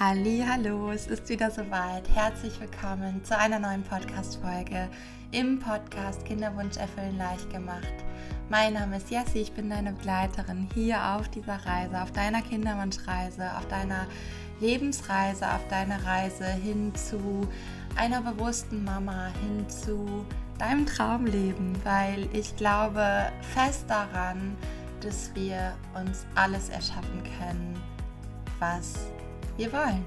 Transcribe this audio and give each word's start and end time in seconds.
Hallo, 0.00 0.92
es 0.92 1.08
ist 1.08 1.28
wieder 1.28 1.50
soweit. 1.50 2.08
Herzlich 2.14 2.60
willkommen 2.60 3.24
zu 3.24 3.36
einer 3.36 3.58
neuen 3.58 3.82
Podcast 3.82 4.40
Folge 4.40 4.88
im 5.32 5.58
Podcast 5.58 6.24
Kinderwunsch 6.24 6.76
erfüllen 6.76 7.18
leicht 7.18 7.50
gemacht. 7.50 7.82
Mein 8.48 8.74
Name 8.74 8.98
ist 8.98 9.10
Jessie, 9.10 9.40
ich 9.40 9.52
bin 9.54 9.70
deine 9.70 9.90
Begleiterin 9.90 10.68
hier 10.72 11.04
auf 11.04 11.28
dieser 11.30 11.66
Reise, 11.66 12.00
auf 12.00 12.12
deiner 12.12 12.42
Kinderwunschreise, 12.42 13.56
auf 13.56 13.66
deiner 13.66 14.06
Lebensreise, 14.60 15.52
auf 15.52 15.66
deiner 15.66 16.00
Reise 16.04 16.46
hin 16.46 16.94
zu 16.94 17.48
einer 17.96 18.22
bewussten 18.22 18.84
Mama, 18.84 19.32
hin 19.42 19.68
zu 19.68 20.24
deinem 20.60 20.86
Traumleben, 20.86 21.76
weil 21.82 22.28
ich 22.32 22.54
glaube 22.54 23.32
fest 23.52 23.86
daran, 23.88 24.56
dass 25.00 25.34
wir 25.34 25.74
uns 26.00 26.24
alles 26.36 26.68
erschaffen 26.68 27.20
können, 27.40 27.74
was 28.60 29.10
wir 29.58 29.72
wollen. 29.72 30.04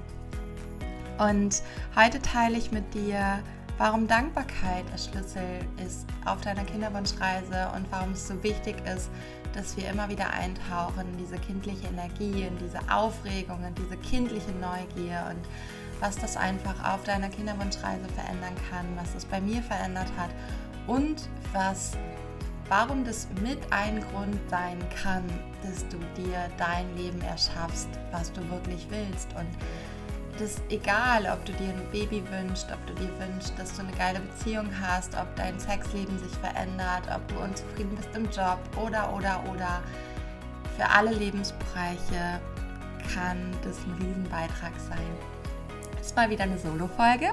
Und 1.18 1.62
heute 1.94 2.20
teile 2.20 2.58
ich 2.58 2.72
mit 2.72 2.92
dir, 2.94 3.38
warum 3.78 4.08
Dankbarkeit 4.08 4.84
der 4.92 4.98
Schlüssel 4.98 5.60
ist 5.86 6.06
auf 6.24 6.40
deiner 6.40 6.64
Kinderwunschreise 6.64 7.70
und 7.76 7.86
warum 7.90 8.12
es 8.12 8.26
so 8.26 8.42
wichtig 8.42 8.76
ist, 8.86 9.10
dass 9.54 9.76
wir 9.76 9.88
immer 9.90 10.08
wieder 10.08 10.30
eintauchen 10.30 11.06
in 11.12 11.18
diese 11.18 11.36
kindliche 11.36 11.86
Energie, 11.86 12.42
in 12.42 12.58
diese 12.58 12.80
Aufregung, 12.90 13.62
in 13.64 13.74
diese 13.74 13.96
kindliche 13.98 14.50
Neugier 14.52 15.26
und 15.30 15.46
was 16.00 16.16
das 16.16 16.36
einfach 16.36 16.74
auf 16.92 17.04
deiner 17.04 17.28
Kinderwunschreise 17.28 18.08
verändern 18.16 18.54
kann, 18.70 18.86
was 18.96 19.14
es 19.14 19.24
bei 19.24 19.40
mir 19.40 19.62
verändert 19.62 20.10
hat 20.16 20.30
und 20.86 21.28
was 21.52 21.92
warum 22.68 23.04
das 23.04 23.28
mit 23.42 23.58
ein 23.70 24.00
Grund 24.00 24.38
sein 24.48 24.78
kann, 25.02 25.24
dass 25.62 25.86
du 25.88 25.98
dir 26.20 26.48
dein 26.58 26.94
Leben 26.96 27.20
erschaffst, 27.22 27.88
was 28.10 28.32
du 28.32 28.40
wirklich 28.50 28.86
willst. 28.90 29.28
Und 29.34 29.48
das 30.38 30.52
ist 30.52 30.62
egal, 30.70 31.26
ob 31.32 31.44
du 31.44 31.52
dir 31.52 31.68
ein 31.68 31.90
Baby 31.90 32.22
wünschst, 32.30 32.66
ob 32.72 32.84
du 32.86 32.94
dir 32.94 33.10
wünschst, 33.18 33.52
dass 33.58 33.74
du 33.76 33.82
eine 33.82 33.92
geile 33.92 34.20
Beziehung 34.20 34.68
hast, 34.80 35.14
ob 35.14 35.34
dein 35.36 35.58
Sexleben 35.60 36.18
sich 36.18 36.32
verändert, 36.38 37.02
ob 37.14 37.26
du 37.28 37.42
unzufrieden 37.42 37.94
bist 37.96 38.08
im 38.14 38.24
Job 38.30 38.58
oder, 38.76 39.12
oder, 39.14 39.42
oder. 39.52 39.82
Für 40.76 40.88
alle 40.88 41.12
Lebensbereiche 41.12 42.40
kann 43.14 43.50
das 43.62 43.76
ein 43.78 43.92
Riesenbeitrag 44.00 44.72
sein. 44.88 44.98
Das 45.98 46.14
mal 46.14 46.30
wieder 46.30 46.44
eine 46.44 46.58
Solo-Folge. 46.58 47.30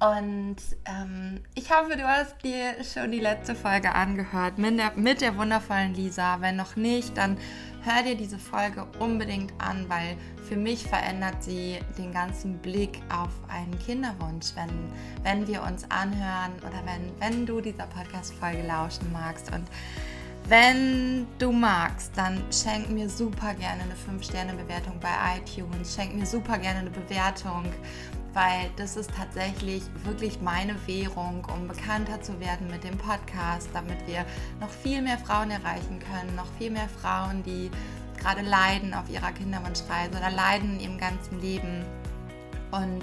Und 0.00 0.56
ähm, 0.84 1.40
ich 1.56 1.72
hoffe, 1.72 1.96
du 1.96 2.06
hast 2.06 2.36
dir 2.44 2.84
schon 2.84 3.10
die 3.10 3.18
letzte 3.18 3.56
Folge 3.56 3.92
angehört 3.92 4.56
mit 4.56 4.78
der, 4.78 4.92
mit 4.94 5.20
der 5.20 5.36
wundervollen 5.36 5.92
Lisa. 5.92 6.40
Wenn 6.40 6.54
noch 6.54 6.76
nicht, 6.76 7.16
dann 7.16 7.36
hör 7.82 8.04
dir 8.04 8.16
diese 8.16 8.38
Folge 8.38 8.86
unbedingt 9.00 9.52
an, 9.58 9.88
weil 9.88 10.16
für 10.48 10.54
mich 10.54 10.84
verändert 10.84 11.42
sie 11.42 11.80
den 11.98 12.12
ganzen 12.12 12.58
Blick 12.58 13.00
auf 13.08 13.30
einen 13.48 13.76
Kinderwunsch, 13.80 14.52
wenn, 14.54 14.70
wenn 15.24 15.48
wir 15.48 15.64
uns 15.64 15.90
anhören 15.90 16.52
oder 16.60 16.80
wenn, 16.84 17.12
wenn 17.18 17.44
du 17.44 17.60
dieser 17.60 17.86
Podcast-Folge 17.86 18.62
lauschen 18.62 19.10
magst. 19.12 19.52
Und 19.52 19.66
wenn 20.48 21.26
du 21.38 21.50
magst, 21.50 22.12
dann 22.16 22.42
schenk 22.52 22.88
mir 22.88 23.10
super 23.10 23.52
gerne 23.54 23.82
eine 23.82 23.94
5-Sterne-Bewertung 23.94 24.98
bei 25.00 25.10
iTunes. 25.36 25.94
Schenk 25.94 26.14
mir 26.14 26.24
super 26.24 26.56
gerne 26.56 26.78
eine 26.78 26.90
Bewertung 26.90 27.64
weil 28.38 28.70
das 28.76 28.94
ist 28.94 29.10
tatsächlich 29.16 29.82
wirklich 30.04 30.40
meine 30.40 30.76
Währung, 30.86 31.44
um 31.52 31.66
bekannter 31.66 32.22
zu 32.22 32.38
werden 32.38 32.68
mit 32.70 32.84
dem 32.84 32.96
Podcast, 32.96 33.68
damit 33.74 34.06
wir 34.06 34.24
noch 34.60 34.70
viel 34.70 35.02
mehr 35.02 35.18
Frauen 35.18 35.50
erreichen 35.50 35.98
können, 35.98 36.36
noch 36.36 36.46
viel 36.56 36.70
mehr 36.70 36.88
Frauen, 36.88 37.42
die 37.42 37.68
gerade 38.16 38.42
leiden 38.42 38.94
auf 38.94 39.10
ihrer 39.10 39.32
Kinderwunschreise 39.32 40.16
oder 40.16 40.30
leiden 40.30 40.74
in 40.74 40.80
ihrem 40.80 40.98
ganzen 40.98 41.40
Leben. 41.40 41.84
Und 42.70 43.02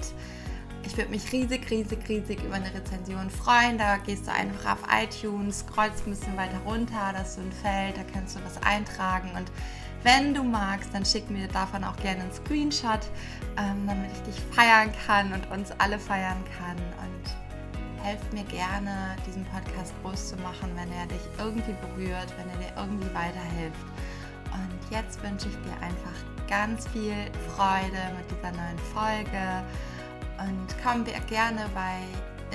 ich 0.86 0.96
würde 0.96 1.12
mich 1.12 1.30
riesig, 1.34 1.70
riesig, 1.70 2.08
riesig 2.08 2.42
über 2.42 2.56
eine 2.56 2.74
Rezension 2.74 3.30
freuen. 3.30 3.78
Da 3.78 3.98
gehst 3.98 4.28
du 4.28 4.32
einfach 4.32 4.72
auf 4.72 4.84
iTunes, 4.90 5.66
scrollst 5.68 6.08
ein 6.08 6.12
bisschen 6.12 6.38
weiter 6.38 6.60
runter, 6.66 7.12
da 7.12 7.24
ist 7.24 7.36
so 7.36 7.42
ein 7.42 7.52
Feld, 7.52 7.98
da 7.98 8.04
kannst 8.14 8.38
du 8.38 8.40
was 8.46 8.64
eintragen 8.64 9.32
und 9.36 9.52
wenn 10.06 10.36
du 10.36 10.44
magst, 10.44 10.94
dann 10.94 11.04
schick 11.04 11.30
mir 11.32 11.48
davon 11.48 11.84
auch 11.84 11.98
gerne 11.98 12.22
einen 12.22 12.32
Screenshot, 12.32 13.00
ähm, 13.58 13.88
damit 13.88 14.12
ich 14.14 14.34
dich 14.34 14.42
feiern 14.56 14.92
kann 15.08 15.34
und 15.34 15.50
uns 15.52 15.72
alle 15.80 15.98
feiern 15.98 16.44
kann. 16.60 16.78
Und 16.78 18.06
helft 18.06 18.32
mir 18.32 18.44
gerne, 18.44 19.16
diesen 19.26 19.44
Podcast 19.46 19.94
groß 20.04 20.30
zu 20.30 20.36
machen, 20.38 20.70
wenn 20.76 20.92
er 20.92 21.08
dich 21.08 21.22
irgendwie 21.40 21.74
berührt, 21.82 22.32
wenn 22.38 22.48
er 22.50 22.58
dir 22.58 22.74
irgendwie 22.78 23.14
weiterhilft. 23.16 23.86
Und 24.54 24.92
jetzt 24.92 25.22
wünsche 25.24 25.48
ich 25.50 25.56
dir 25.56 25.74
einfach 25.82 26.14
ganz 26.48 26.88
viel 26.90 27.16
Freude 27.56 27.98
mit 28.16 28.30
dieser 28.30 28.52
neuen 28.52 28.78
Folge. 28.94 29.64
Und 30.38 30.68
komm 30.84 31.04
gerne 31.28 31.66
bei 31.74 31.98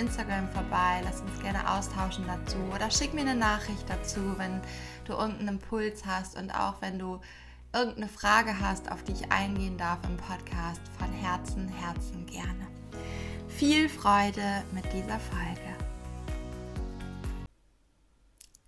Instagram 0.01 0.49
vorbei, 0.51 1.03
lass 1.05 1.21
uns 1.21 1.39
gerne 1.43 1.71
austauschen 1.71 2.25
dazu 2.27 2.57
oder 2.75 2.91
schick 2.91 3.13
mir 3.13 3.21
eine 3.21 3.35
Nachricht 3.35 3.85
dazu, 3.87 4.39
wenn 4.39 4.63
du 5.05 5.13
irgendeinen 5.13 5.61
Impuls 5.61 6.07
hast 6.07 6.39
und 6.39 6.51
auch 6.53 6.81
wenn 6.81 6.99
du 6.99 7.21
irgendeine 7.75 8.09
Frage 8.09 8.59
hast, 8.59 8.91
auf 8.91 9.03
die 9.03 9.13
ich 9.13 9.31
eingehen 9.31 9.77
darf 9.77 9.99
im 10.05 10.17
Podcast, 10.17 10.81
von 10.99 11.13
Herzen, 11.13 11.69
Herzen 11.69 12.25
gerne. 12.25 12.67
Viel 13.49 13.91
Freude 13.91 14.65
mit 14.73 14.87
dieser 14.87 15.21
Folge. 15.21 15.77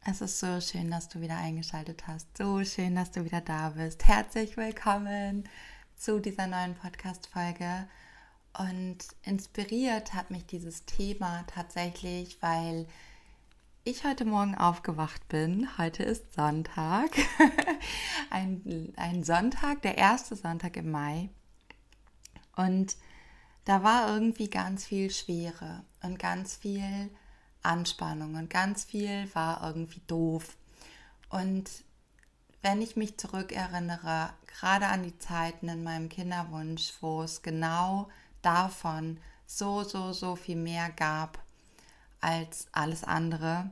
Es 0.04 0.20
ist 0.20 0.38
so 0.38 0.60
schön, 0.60 0.91
dass 0.91 1.09
du 1.09 1.22
wieder 1.22 1.38
eingeschaltet 1.38 2.06
hast. 2.06 2.37
So 2.37 2.62
schön, 2.62 2.94
dass 2.94 3.10
du 3.10 3.25
wieder 3.25 3.41
da 3.41 3.70
bist. 3.70 4.06
Herzlich 4.06 4.59
willkommen 4.59 5.49
zu 5.97 6.20
dieser 6.20 6.47
neuen 6.47 6.75
Podcast-Folge. 6.75 7.88
Und 8.58 8.98
inspiriert 9.22 10.12
hat 10.14 10.30
mich 10.30 10.44
dieses 10.46 10.84
Thema 10.84 11.44
tatsächlich, 11.46 12.36
weil 12.42 12.86
ich 13.84 14.04
heute 14.04 14.24
Morgen 14.24 14.54
aufgewacht 14.54 15.26
bin. 15.28 15.66
Heute 15.78 16.02
ist 16.02 16.34
Sonntag. 16.34 17.10
ein, 18.30 18.92
ein 18.96 19.24
Sonntag, 19.24 19.82
der 19.82 19.96
erste 19.96 20.36
Sonntag 20.36 20.76
im 20.76 20.90
Mai. 20.90 21.30
Und 22.54 22.96
da 23.64 23.82
war 23.82 24.12
irgendwie 24.12 24.50
ganz 24.50 24.84
viel 24.84 25.10
Schwere 25.10 25.84
und 26.02 26.19
ganz 26.19 26.56
viel 26.56 27.10
Anspannung 27.62 28.34
und 28.34 28.50
ganz 28.50 28.84
viel 28.84 29.32
war 29.34 29.66
irgendwie 29.66 30.02
doof. 30.06 30.56
Und 31.30 31.70
wenn 32.60 32.82
ich 32.82 32.96
mich 32.96 33.19
zurückerinnere, 33.19 34.30
gerade 34.46 34.86
an 34.86 35.02
die 35.02 35.19
Zeiten 35.19 35.69
in 35.69 35.82
meinem 35.82 36.08
Kinderwunsch, 36.08 36.92
wo 37.00 37.22
es 37.22 37.42
genau 37.42 38.08
davon 38.42 39.19
so, 39.47 39.82
so, 39.84 40.12
so 40.12 40.36
viel 40.36 40.56
mehr 40.56 40.91
gab, 40.91 41.38
als 42.22 42.69
alles 42.72 43.04
andere, 43.04 43.70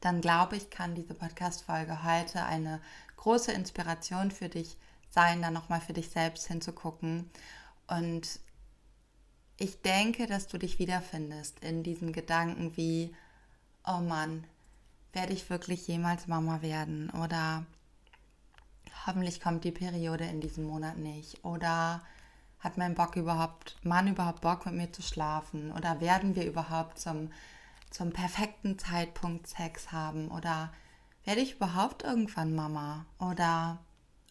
dann 0.00 0.20
glaube 0.20 0.56
ich, 0.56 0.70
kann 0.70 0.94
diese 0.94 1.14
Podcast-Folge 1.14 2.04
heute 2.04 2.44
eine 2.44 2.80
große 3.16 3.52
Inspiration 3.52 4.30
für 4.30 4.48
dich 4.48 4.76
sein, 5.10 5.42
da 5.42 5.50
nochmal 5.50 5.80
für 5.80 5.92
dich 5.92 6.08
selbst 6.08 6.46
hinzugucken. 6.46 7.30
Und 7.86 8.40
ich 9.58 9.82
denke, 9.82 10.26
dass 10.26 10.46
du 10.48 10.58
dich 10.58 10.78
wiederfindest 10.78 11.60
in 11.60 11.82
diesen 11.82 12.12
Gedanken 12.12 12.76
wie, 12.76 13.14
oh 13.86 14.00
Mann, 14.00 14.44
werde 15.12 15.32
ich 15.32 15.50
wirklich 15.50 15.86
jemals 15.86 16.26
Mama 16.26 16.62
werden? 16.62 17.10
Oder 17.10 17.66
hoffentlich 19.06 19.40
kommt 19.40 19.64
die 19.64 19.72
Periode 19.72 20.24
in 20.24 20.40
diesem 20.40 20.64
Monat 20.64 20.96
nicht. 20.96 21.44
Oder 21.44 22.02
hat 22.62 22.78
mein 22.78 22.94
Bock 22.94 23.16
überhaupt, 23.16 23.76
Mann 23.82 24.06
überhaupt 24.06 24.40
Bock 24.40 24.64
mit 24.66 24.74
mir 24.74 24.92
zu 24.92 25.02
schlafen? 25.02 25.72
Oder 25.72 26.00
werden 26.00 26.36
wir 26.36 26.46
überhaupt 26.46 26.98
zum, 26.98 27.32
zum 27.90 28.12
perfekten 28.12 28.78
Zeitpunkt 28.78 29.48
Sex 29.48 29.90
haben? 29.90 30.28
Oder 30.28 30.72
werde 31.24 31.40
ich 31.40 31.56
überhaupt 31.56 32.04
irgendwann 32.04 32.54
Mama? 32.54 33.04
Oder, 33.18 33.78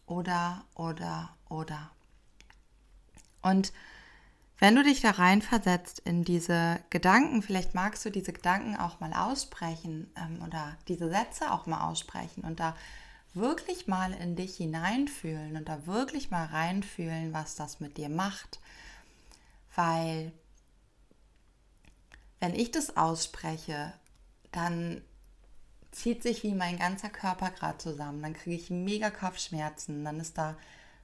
oder, 0.06 0.64
oder, 0.76 1.36
oder. 1.50 1.92
Und 3.42 3.74
wenn 4.60 4.76
du 4.76 4.84
dich 4.84 5.02
da 5.02 5.12
reinversetzt 5.12 6.00
in 6.00 6.24
diese 6.24 6.80
Gedanken, 6.90 7.42
vielleicht 7.42 7.74
magst 7.74 8.06
du 8.06 8.12
diese 8.12 8.32
Gedanken 8.32 8.78
auch 8.78 9.00
mal 9.00 9.12
aussprechen 9.12 10.10
ähm, 10.16 10.42
oder 10.46 10.78
diese 10.88 11.10
Sätze 11.10 11.52
auch 11.52 11.66
mal 11.66 11.90
aussprechen 11.90 12.44
und 12.44 12.60
da 12.60 12.76
wirklich 13.34 13.88
mal 13.88 14.14
in 14.14 14.36
dich 14.36 14.58
hineinfühlen 14.58 15.56
und 15.56 15.70
da 15.70 15.86
wirklich 15.86 16.32
mal 16.32 16.46
reinfühlen, 16.46 17.34
was 17.34 17.56
das 17.56 17.80
mit 17.80 17.98
dir 17.98 18.10
macht. 18.10 18.60
Weil 19.76 20.32
wenn 22.40 22.56
ich 22.56 22.72
das 22.72 22.98
ausspreche, 22.98 23.94
dann 24.52 25.02
zieht 25.92 26.24
sich 26.24 26.44
wie 26.44 26.54
mein 26.54 26.80
ganzer 26.80 27.10
Körper 27.10 27.52
gerade 27.52 27.78
zusammen. 27.78 28.22
Dann 28.22 28.34
kriege 28.34 28.56
ich 28.56 28.70
mega 28.70 29.10
Kopfschmerzen. 29.10 30.04
Dann 30.04 30.20
ist 30.20 30.38
da 30.38 30.58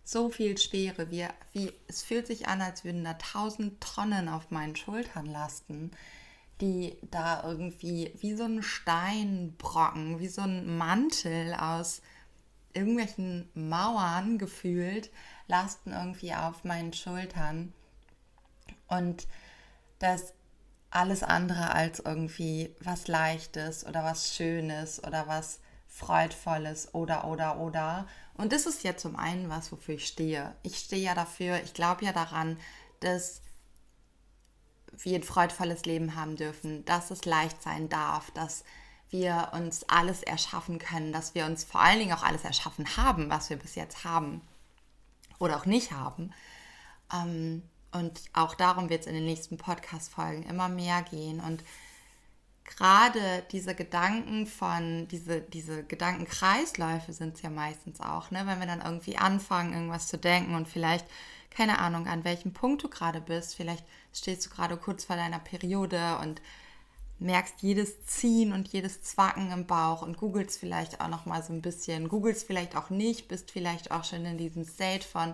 so 0.04 0.30
viel 0.30 0.58
Schwere. 0.58 1.12
Wie, 1.12 1.28
wie, 1.54 1.74
es 1.88 2.02
fühlt 2.02 2.28
sich 2.28 2.48
an, 2.48 2.62
als 2.62 2.84
würden 2.84 3.04
da 3.04 3.14
tausend 3.16 3.82
Tonnen 3.82 4.30
auf 4.30 4.52
meinen 4.52 4.76
Schultern 4.76 5.26
lasten, 5.26 5.92
die 6.62 6.98
da 7.12 7.44
irgendwie 7.44 8.14
wie 8.20 8.34
so 8.34 8.46
ein 8.46 8.64
Steinbrocken, 8.64 10.20
wie 10.20 10.30
so 10.30 10.42
ein 10.42 10.78
Mantel 10.78 11.54
aus 11.54 12.02
irgendwelchen 12.78 13.50
Mauern 13.54 14.38
gefühlt 14.38 15.12
lasten 15.48 15.92
irgendwie 15.92 16.34
auf 16.34 16.64
meinen 16.64 16.94
Schultern. 16.94 17.74
Und 18.88 19.28
das 20.00 20.34
alles 20.90 21.24
andere 21.24 21.72
als 21.74 22.00
irgendwie 22.00 22.76
was 22.80 23.08
Leichtes 23.08 23.86
oder 23.86 24.04
was 24.04 24.36
Schönes 24.36 25.04
oder 25.04 25.28
was 25.28 25.60
Freudvolles 25.88 26.94
oder 26.94 27.26
oder 27.26 27.60
oder. 27.60 28.08
Und 28.36 28.54
das 28.54 28.66
ist 28.66 28.84
ja 28.84 28.96
zum 28.96 29.16
einen 29.16 29.50
was, 29.50 29.72
wofür 29.72 29.96
ich 29.96 30.08
stehe. 30.08 30.56
Ich 30.64 30.78
stehe 30.78 31.04
ja 31.04 31.16
dafür, 31.16 31.62
ich 31.64 31.74
glaube 31.74 32.06
ja 32.06 32.14
daran, 32.14 32.58
dass 33.00 33.42
wir 34.94 35.16
ein 35.16 35.24
freudvolles 35.24 35.86
Leben 35.86 36.16
haben 36.16 36.36
dürfen, 36.36 36.86
dass 36.86 37.12
es 37.12 37.26
leicht 37.26 37.62
sein 37.62 37.90
darf, 37.90 38.32
dass 38.32 38.64
wir 39.10 39.50
uns 39.54 39.88
alles 39.90 40.24
erschaffen 40.24 40.80
können, 40.80 41.12
dass 41.12 41.36
wir 41.36 41.46
uns 41.46 41.64
vor 41.64 41.82
allen 41.82 42.00
Dingen 42.00 42.14
auch 42.14 42.24
alles 42.24 42.44
erschaffen 42.44 42.98
haben, 42.98 43.30
was 43.30 43.50
wir 43.50 43.58
bis 43.58 43.76
jetzt 43.76 44.04
haben 44.04 44.42
oder 45.40 45.58
auch 45.58 45.66
nicht 45.66 45.92
haben. 45.92 46.34
Ähm, 47.14 47.64
und 47.92 48.22
auch 48.34 48.56
darum 48.56 48.90
wird 48.90 49.02
es 49.02 49.08
in 49.08 49.14
den 49.14 49.26
nächsten 49.26 49.58
Podcast-Folgen 49.58 50.44
immer 50.44 50.68
mehr 50.68 51.02
gehen. 51.04 51.40
Und 51.40 51.64
gerade 52.66 53.44
diese 53.52 53.74
Gedanken 53.74 54.46
von, 54.46 55.08
diese, 55.08 55.42
diese 55.42 55.84
Gedankenkreisläufe 55.84 57.14
sind 57.14 57.36
es 57.36 57.42
ja 57.42 57.50
meistens 57.50 58.02
auch, 58.02 58.30
ne? 58.30 58.46
wenn 58.46 58.60
wir 58.60 58.68
dann 58.68 58.82
irgendwie 58.82 59.18
anfangen, 59.18 59.74
irgendwas 59.74 60.08
zu 60.08 60.18
denken 60.18 60.54
und 60.54 60.68
vielleicht, 60.68 61.08
keine 61.50 61.80
Ahnung, 61.80 62.08
an 62.08 62.26
welchem 62.26 62.54
Punkt 62.54 62.84
du 62.84 62.90
gerade 62.90 63.22
bist, 63.22 63.56
vielleicht 63.56 63.86
stehst 64.14 64.46
du 64.46 64.50
gerade 64.50 64.78
kurz 64.78 65.06
vor 65.06 65.16
deiner 65.16 65.40
Periode 65.40 66.18
und 66.22 66.42
merkst 67.20 67.62
jedes 67.62 68.06
Ziehen 68.06 68.54
und 68.54 68.68
jedes 68.68 69.02
Zwacken 69.02 69.52
im 69.52 69.66
Bauch 69.66 70.02
und 70.02 70.18
googelst 70.18 70.60
vielleicht 70.60 71.02
auch 71.02 71.08
noch 71.08 71.26
mal 71.26 71.42
so 71.44 71.54
ein 71.54 71.62
bisschen, 71.62 72.10
googelst 72.10 72.46
vielleicht 72.46 72.76
auch 72.76 72.90
nicht, 72.90 73.28
bist 73.28 73.52
vielleicht 73.52 73.92
auch 73.92 74.04
schon 74.04 74.26
in 74.26 74.38
diesem 74.38 74.66
State 74.66 75.08
von, 75.08 75.34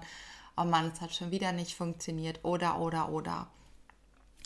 oh 0.56 0.64
Mann, 0.64 0.92
es 0.94 1.02
hat 1.02 1.14
schon 1.14 1.32
wieder 1.32 1.52
nicht 1.52 1.76
funktioniert 1.76 2.40
oder, 2.44 2.80
oder, 2.80 3.10
oder. 3.10 3.48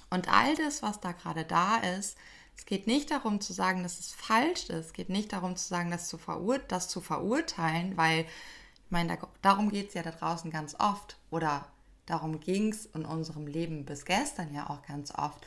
Und 0.09 0.31
all 0.33 0.55
das, 0.55 0.81
was 0.81 0.99
da 0.99 1.11
gerade 1.11 1.43
da 1.43 1.77
ist, 1.77 2.17
es 2.57 2.65
geht 2.65 2.87
nicht 2.87 3.11
darum 3.11 3.39
zu 3.39 3.53
sagen, 3.53 3.83
dass 3.83 3.99
es 3.99 4.13
falsch 4.13 4.63
ist. 4.63 4.87
Es 4.87 4.93
geht 4.93 5.09
nicht 5.09 5.31
darum 5.31 5.55
zu 5.55 5.67
sagen, 5.67 5.91
das 5.91 6.07
zu, 6.09 6.17
verur 6.17 6.57
das 6.57 6.89
zu 6.89 7.01
verurteilen, 7.01 7.95
weil, 7.97 8.21
ich 8.21 8.91
meine, 8.91 9.17
da, 9.17 9.27
darum 9.43 9.69
geht 9.69 9.89
es 9.89 9.93
ja 9.93 10.01
da 10.01 10.11
draußen 10.11 10.49
ganz 10.49 10.75
oft. 10.79 11.17
Oder 11.29 11.67
darum 12.07 12.39
ging 12.39 12.71
es 12.71 12.87
in 12.87 13.05
unserem 13.05 13.45
Leben 13.45 13.85
bis 13.85 14.05
gestern 14.05 14.53
ja 14.55 14.69
auch 14.69 14.81
ganz 14.87 15.13
oft, 15.13 15.45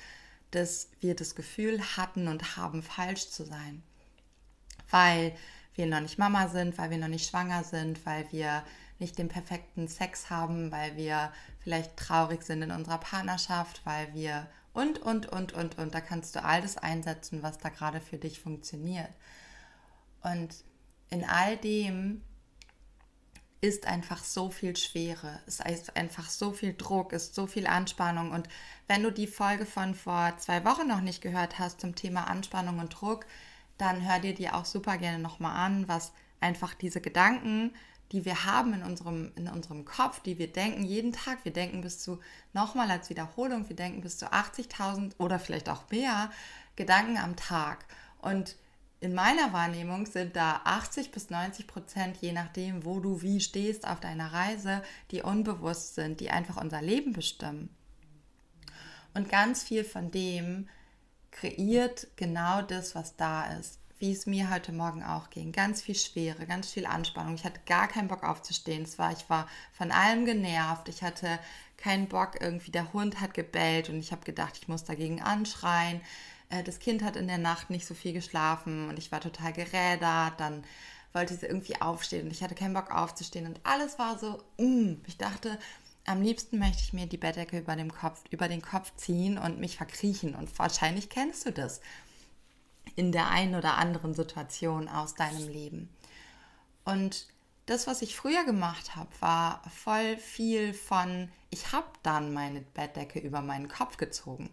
dass 0.51 0.89
wir 1.01 1.15
das 1.15 1.35
Gefühl 1.35 1.81
hatten 1.97 2.29
und 2.29 2.57
haben, 2.57 2.83
falsch 2.83 3.31
zu 3.31 3.45
sein. 3.45 3.83
Weil 4.91 5.35
wir 5.75 5.87
noch 5.87 6.01
nicht 6.01 6.19
Mama 6.19 6.49
sind, 6.49 6.77
weil 6.79 6.91
wir 6.91 6.99
noch 6.99 7.09
nicht 7.09 7.29
schwanger 7.29 7.65
sind, 7.65 8.05
weil 8.05 8.31
wir 8.33 8.65
nicht 8.99 9.19
den 9.19 9.29
perfekten 9.29 9.89
Sex 9.89 10.29
haben, 10.29 10.71
weil 10.73 10.97
wir 10.97 11.33
vielleicht 11.61 11.97
traurig 11.97 12.43
sind 12.43 12.63
in 12.63 12.71
unserer 12.71 12.99
Partnerschaft, 12.99 13.81
weil 13.85 14.13
wir 14.15 14.47
und, 14.73 14.99
und, 14.99 15.27
und, 15.27 15.53
und, 15.53 15.79
und. 15.79 15.95
Da 15.95 16.01
kannst 16.01 16.37
du 16.37 16.45
all 16.45 16.63
das 16.63 16.77
einsetzen, 16.77 17.43
was 17.43 17.59
da 17.59 17.71
gerade 17.71 18.01
für 18.01 18.19
dich 18.19 18.41
funktioniert. 18.41 19.11
Und 20.23 20.55
in 21.09 21.25
all 21.25 21.57
dem 21.57 22.23
ist 23.61 23.87
einfach 23.87 24.25
so 24.25 24.51
viel 24.51 24.77
Schwere, 24.77 25.41
es 25.47 25.61
ist 25.61 25.97
einfach 25.97 26.31
so 26.31 26.53
viel 26.53 26.75
Druck, 26.75 27.13
ist 27.13 27.35
so 27.35 27.47
viel 27.47 27.67
Anspannung. 27.67 28.31
Und 28.33 28.49
wenn 28.89 29.03
du 29.03 29.13
die 29.13 29.27
Folge 29.27 29.67
von 29.67 29.95
vor 29.95 30.35
zwei 30.39 30.65
Wochen 30.65 30.89
noch 30.89 31.01
nicht 31.03 31.21
gehört 31.21 31.59
hast 31.59 31.81
zum 31.81 31.95
Thema 31.95 32.25
Anspannung 32.25 32.79
und 32.79 32.89
Druck, 32.89 33.27
dann 33.77 34.07
hör 34.07 34.19
dir 34.19 34.35
die 34.35 34.51
auch 34.51 34.65
super 34.65 34.99
gerne 34.99 35.19
nochmal 35.19 35.57
an, 35.57 35.89
was 35.89 36.13
einfach 36.41 36.75
diese 36.75 37.01
Gedanken 37.01 37.73
die 38.13 38.25
wir 38.25 38.45
haben 38.45 38.75
in 38.75 38.83
unserem, 38.83 39.33
in 39.37 39.49
unserem 39.49 39.85
Kopf, 39.85 40.21
die 40.21 40.39
wir 40.39 40.53
denken 40.53 40.83
jeden 40.83 41.13
Tag. 41.13 41.45
Wir 41.45 41.53
denken 41.53 41.81
bis 41.81 42.01
zu, 42.01 42.19
nochmal 42.53 42.91
als 42.91 43.09
Wiederholung, 43.09 43.69
wir 43.69 43.77
denken 43.77 44.01
bis 44.01 44.19
zu 44.19 44.33
80.000 44.33 45.13
oder 45.19 45.39
vielleicht 45.39 45.69
auch 45.69 45.89
mehr 45.91 46.31
Gedanken 46.77 47.19
am 47.19 47.37
Tag. 47.37 47.85
Und 48.21 48.57
in 49.01 49.15
meiner 49.15 49.53
Wahrnehmung 49.53 50.07
sind 50.07 50.37
da 50.37 50.61
80 50.65 51.11
bis 51.11 51.31
90 51.31 51.67
Prozent, 51.67 52.19
je 52.21 52.33
nachdem, 52.33 52.85
wo 52.85 53.01
du 53.01 53.23
wie 53.23 53.41
stehst 53.41 53.87
auf 53.87 54.01
deiner 54.01 54.33
Reise, 54.33 54.83
die 55.11 55.23
unbewusst 55.23 55.95
sind, 55.95 56.21
die 56.21 56.31
einfach 56.31 56.61
unser 56.61 56.83
Leben 56.83 57.13
bestimmen. 57.13 57.75
Und 59.15 59.29
ganz 59.29 59.63
viel 59.63 59.85
von 59.85 60.11
dem 60.11 60.69
kreiert 61.31 62.09
genau 62.17 62.63
das, 62.63 62.95
was 62.95 63.17
da 63.17 63.53
ist 63.59 63.81
wie 64.01 64.13
es 64.13 64.25
mir 64.25 64.51
heute 64.51 64.73
Morgen 64.73 65.05
auch 65.05 65.29
ging. 65.29 65.53
Ganz 65.53 65.83
viel 65.83 65.95
Schwere, 65.95 66.47
ganz 66.47 66.71
viel 66.71 66.87
Anspannung. 66.87 67.35
Ich 67.35 67.45
hatte 67.45 67.61
gar 67.67 67.87
keinen 67.87 68.09
Bock 68.09 68.25
aufzustehen. 68.25 68.83
Es 68.83 68.99
war, 68.99 69.13
ich 69.13 69.29
war 69.29 69.47
von 69.75 69.93
allem 69.93 70.25
genervt. 70.25 70.89
Ich 70.89 71.03
hatte 71.03 71.39
keinen 71.77 72.09
Bock 72.09 72.41
irgendwie. 72.41 72.71
Der 72.71 72.95
Hund 72.95 73.21
hat 73.21 73.35
gebellt 73.35 73.91
und 73.91 74.01
ich 74.01 74.11
habe 74.11 74.25
gedacht, 74.25 74.57
ich 74.57 74.69
muss 74.69 74.85
dagegen 74.85 75.21
anschreien. 75.21 76.01
Äh, 76.51 76.63
das 76.63 76.79
Kind 76.79 77.03
hat 77.03 77.17
in 77.17 77.29
der 77.29 77.39
Nacht 77.39 77.71
nicht 77.71 77.87
so 77.87 77.95
viel 77.95 78.13
geschlafen 78.13 78.89
und 78.89 78.99
ich 78.99 79.11
war 79.11 79.21
total 79.21 79.53
gerädert. 79.53 80.35
Dann 80.39 80.65
wollte 81.13 81.35
sie 81.35 81.47
irgendwie 81.47 81.81
aufstehen 81.81 82.27
und 82.27 82.33
ich 82.33 82.43
hatte 82.43 82.55
keinen 82.55 82.75
Bock 82.75 82.91
aufzustehen 82.91 83.47
und 83.47 83.61
alles 83.65 83.99
war 83.99 84.19
so, 84.19 84.43
mm. 84.59 85.01
ich 85.07 85.17
dachte, 85.17 85.59
am 86.07 86.23
liebsten 86.23 86.59
möchte 86.59 86.83
ich 86.83 86.93
mir 86.93 87.07
die 87.07 87.17
Bettdecke 87.17 87.59
über, 87.59 87.77
dem 87.77 87.93
Kopf, 87.93 88.23
über 88.31 88.49
den 88.49 88.63
Kopf 88.63 88.93
ziehen 88.97 89.39
und 89.39 89.61
mich 89.61 89.77
verkriechen 89.77 90.35
und 90.35 90.57
wahrscheinlich 90.59 91.09
kennst 91.09 91.47
du 91.47 91.53
das 91.53 91.81
in 92.97 93.13
der 93.13 93.29
einen 93.29 93.55
oder 93.55 93.77
anderen 93.77 94.15
Situation 94.15 94.89
aus 94.89 95.15
deinem 95.15 95.49
Leben. 95.49 95.89
Und 96.85 97.27
das, 97.67 97.87
was 97.87 98.03
ich 98.03 98.17
früher 98.17 98.45
gemacht 98.45 98.97
habe, 98.97 99.09
war 99.21 99.63
voll 99.71 100.17
viel 100.17 100.75
von, 100.75 101.31
ich 101.51 101.73
habe 101.73 101.87
dann 102.03 102.33
meine 102.33 102.63
Bettdecke 102.63 103.21
über 103.21 103.43
meinen 103.43 103.69
Kopf 103.69 103.97
gezogen. 103.97 104.51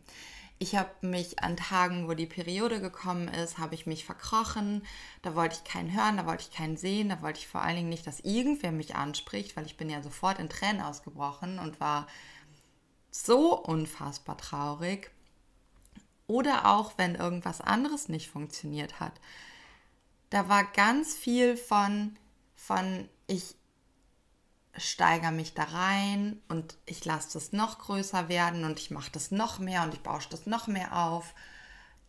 Ich 0.60 0.76
habe 0.76 0.90
mich 1.02 1.44
an 1.44 1.56
Tagen, 1.56 2.08
wo 2.08 2.16
die 2.16 2.26
Periode 2.26 2.82
gekommen 2.82 3.28
ist, 3.28 3.60
habe 3.60 3.76
ich 3.76 3.86
mich 3.86 4.06
verkrochen. 4.06 4.84
Da 5.22 5.36
wollte 5.36 5.56
ich 5.56 5.72
keinen 5.72 5.94
hören, 5.94 6.18
da 6.18 6.26
wollte 6.26 6.46
ich 6.50 6.56
keinen 6.56 6.78
sehen, 6.78 7.10
da 7.10 7.22
wollte 7.22 7.40
ich 7.40 7.48
vor 7.48 7.62
allen 7.62 7.76
Dingen 7.76 7.90
nicht, 7.90 8.08
dass 8.08 8.22
irgendwer 8.22 8.72
mich 8.72 8.96
anspricht, 8.96 9.56
weil 9.56 9.68
ich 9.68 9.78
bin 9.78 9.90
ja 9.90 10.02
sofort 10.02 10.40
in 10.40 10.50
Tränen 10.50 10.82
ausgebrochen 10.82 11.60
und 11.60 11.80
war 11.80 12.08
so 13.12 13.56
unfassbar 13.56 14.38
traurig. 14.38 15.12
Oder 16.26 16.66
auch, 16.66 16.94
wenn 16.98 17.16
irgendwas 17.16 17.62
anderes 17.62 18.10
nicht 18.10 18.30
funktioniert 18.30 19.00
hat. 19.00 19.14
Da 20.32 20.50
war 20.50 20.64
ganz 20.64 21.16
viel 21.16 21.56
von, 21.56 22.18
von 22.56 23.08
ich 23.28 23.57
steigere 24.78 25.32
mich 25.32 25.54
da 25.54 25.64
rein 25.64 26.42
und 26.48 26.78
ich 26.86 27.04
lasse 27.06 27.34
das 27.34 27.52
noch 27.52 27.80
größer 27.80 28.30
werden 28.30 28.64
und 28.64 28.80
ich 28.80 28.92
mache 28.92 29.12
das 29.12 29.32
noch 29.32 29.60
mehr 29.60 29.84
und 29.84 29.94
ich 29.94 30.02
bausche 30.02 30.30
das 30.30 30.46
noch 30.46 30.68
mehr 30.68 30.96
auf. 30.96 31.34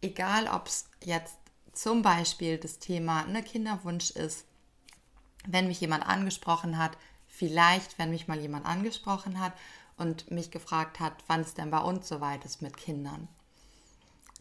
Egal, 0.00 0.48
ob 0.48 0.66
es 0.66 0.88
jetzt 1.02 1.37
zum 1.72 2.02
Beispiel 2.02 2.58
das 2.58 2.78
Thema 2.78 3.25
ne, 3.25 3.42
Kinderwunsch 3.42 4.10
ist, 4.10 4.44
wenn 5.46 5.68
mich 5.68 5.80
jemand 5.80 6.06
angesprochen 6.06 6.78
hat, 6.78 6.96
vielleicht, 7.26 7.98
wenn 7.98 8.10
mich 8.10 8.28
mal 8.28 8.38
jemand 8.38 8.66
angesprochen 8.66 9.40
hat 9.40 9.52
und 9.96 10.30
mich 10.30 10.50
gefragt 10.50 11.00
hat, 11.00 11.14
wann 11.26 11.40
es 11.40 11.54
denn 11.54 11.70
bei 11.70 11.80
uns 11.80 12.08
soweit 12.08 12.44
ist 12.44 12.62
mit 12.62 12.76
Kindern 12.76 13.28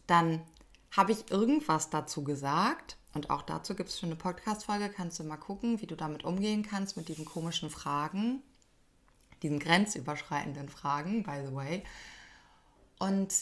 dann 0.08 0.42
habe 0.90 1.12
ich 1.12 1.30
irgendwas 1.30 1.90
dazu 1.90 2.24
gesagt. 2.24 2.96
Und 3.18 3.30
auch 3.30 3.42
dazu 3.42 3.74
gibt 3.74 3.88
es 3.88 3.98
schon 3.98 4.10
eine 4.10 4.16
Podcast-Folge. 4.16 4.90
Kannst 4.90 5.18
du 5.18 5.24
mal 5.24 5.38
gucken, 5.38 5.80
wie 5.80 5.88
du 5.88 5.96
damit 5.96 6.22
umgehen 6.22 6.62
kannst 6.62 6.96
mit 6.96 7.08
diesen 7.08 7.24
komischen 7.24 7.68
Fragen, 7.68 8.44
diesen 9.42 9.58
grenzüberschreitenden 9.58 10.68
Fragen, 10.68 11.24
by 11.24 11.42
the 11.44 11.52
way. 11.52 11.82
Und 13.00 13.34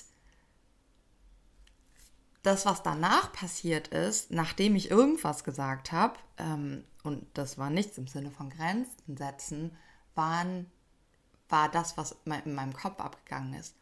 das, 2.43 2.65
was 2.65 2.83
danach 2.83 3.35
passiert 3.35 3.89
ist, 3.89 4.31
nachdem 4.31 4.77
ich 4.77 4.91
irgendwas 4.91 5.45
gesagt 5.45 5.93
habe, 5.93 6.19
ähm, 6.39 6.83
und 7.03 7.27
das 7.35 7.59
war 7.59 7.69
nichts 7.69 7.99
im 7.99 8.07
Sinne 8.07 8.31
von 8.31 8.49
Grenzen 8.49 9.15
setzen, 9.15 9.77
waren, 10.15 10.71
war 11.51 11.71
das, 11.71 11.99
was 11.99 12.17
in 12.25 12.55
meinem 12.55 12.73
Kopf 12.73 12.99
abgegangen 12.99 13.53
ist 13.53 13.75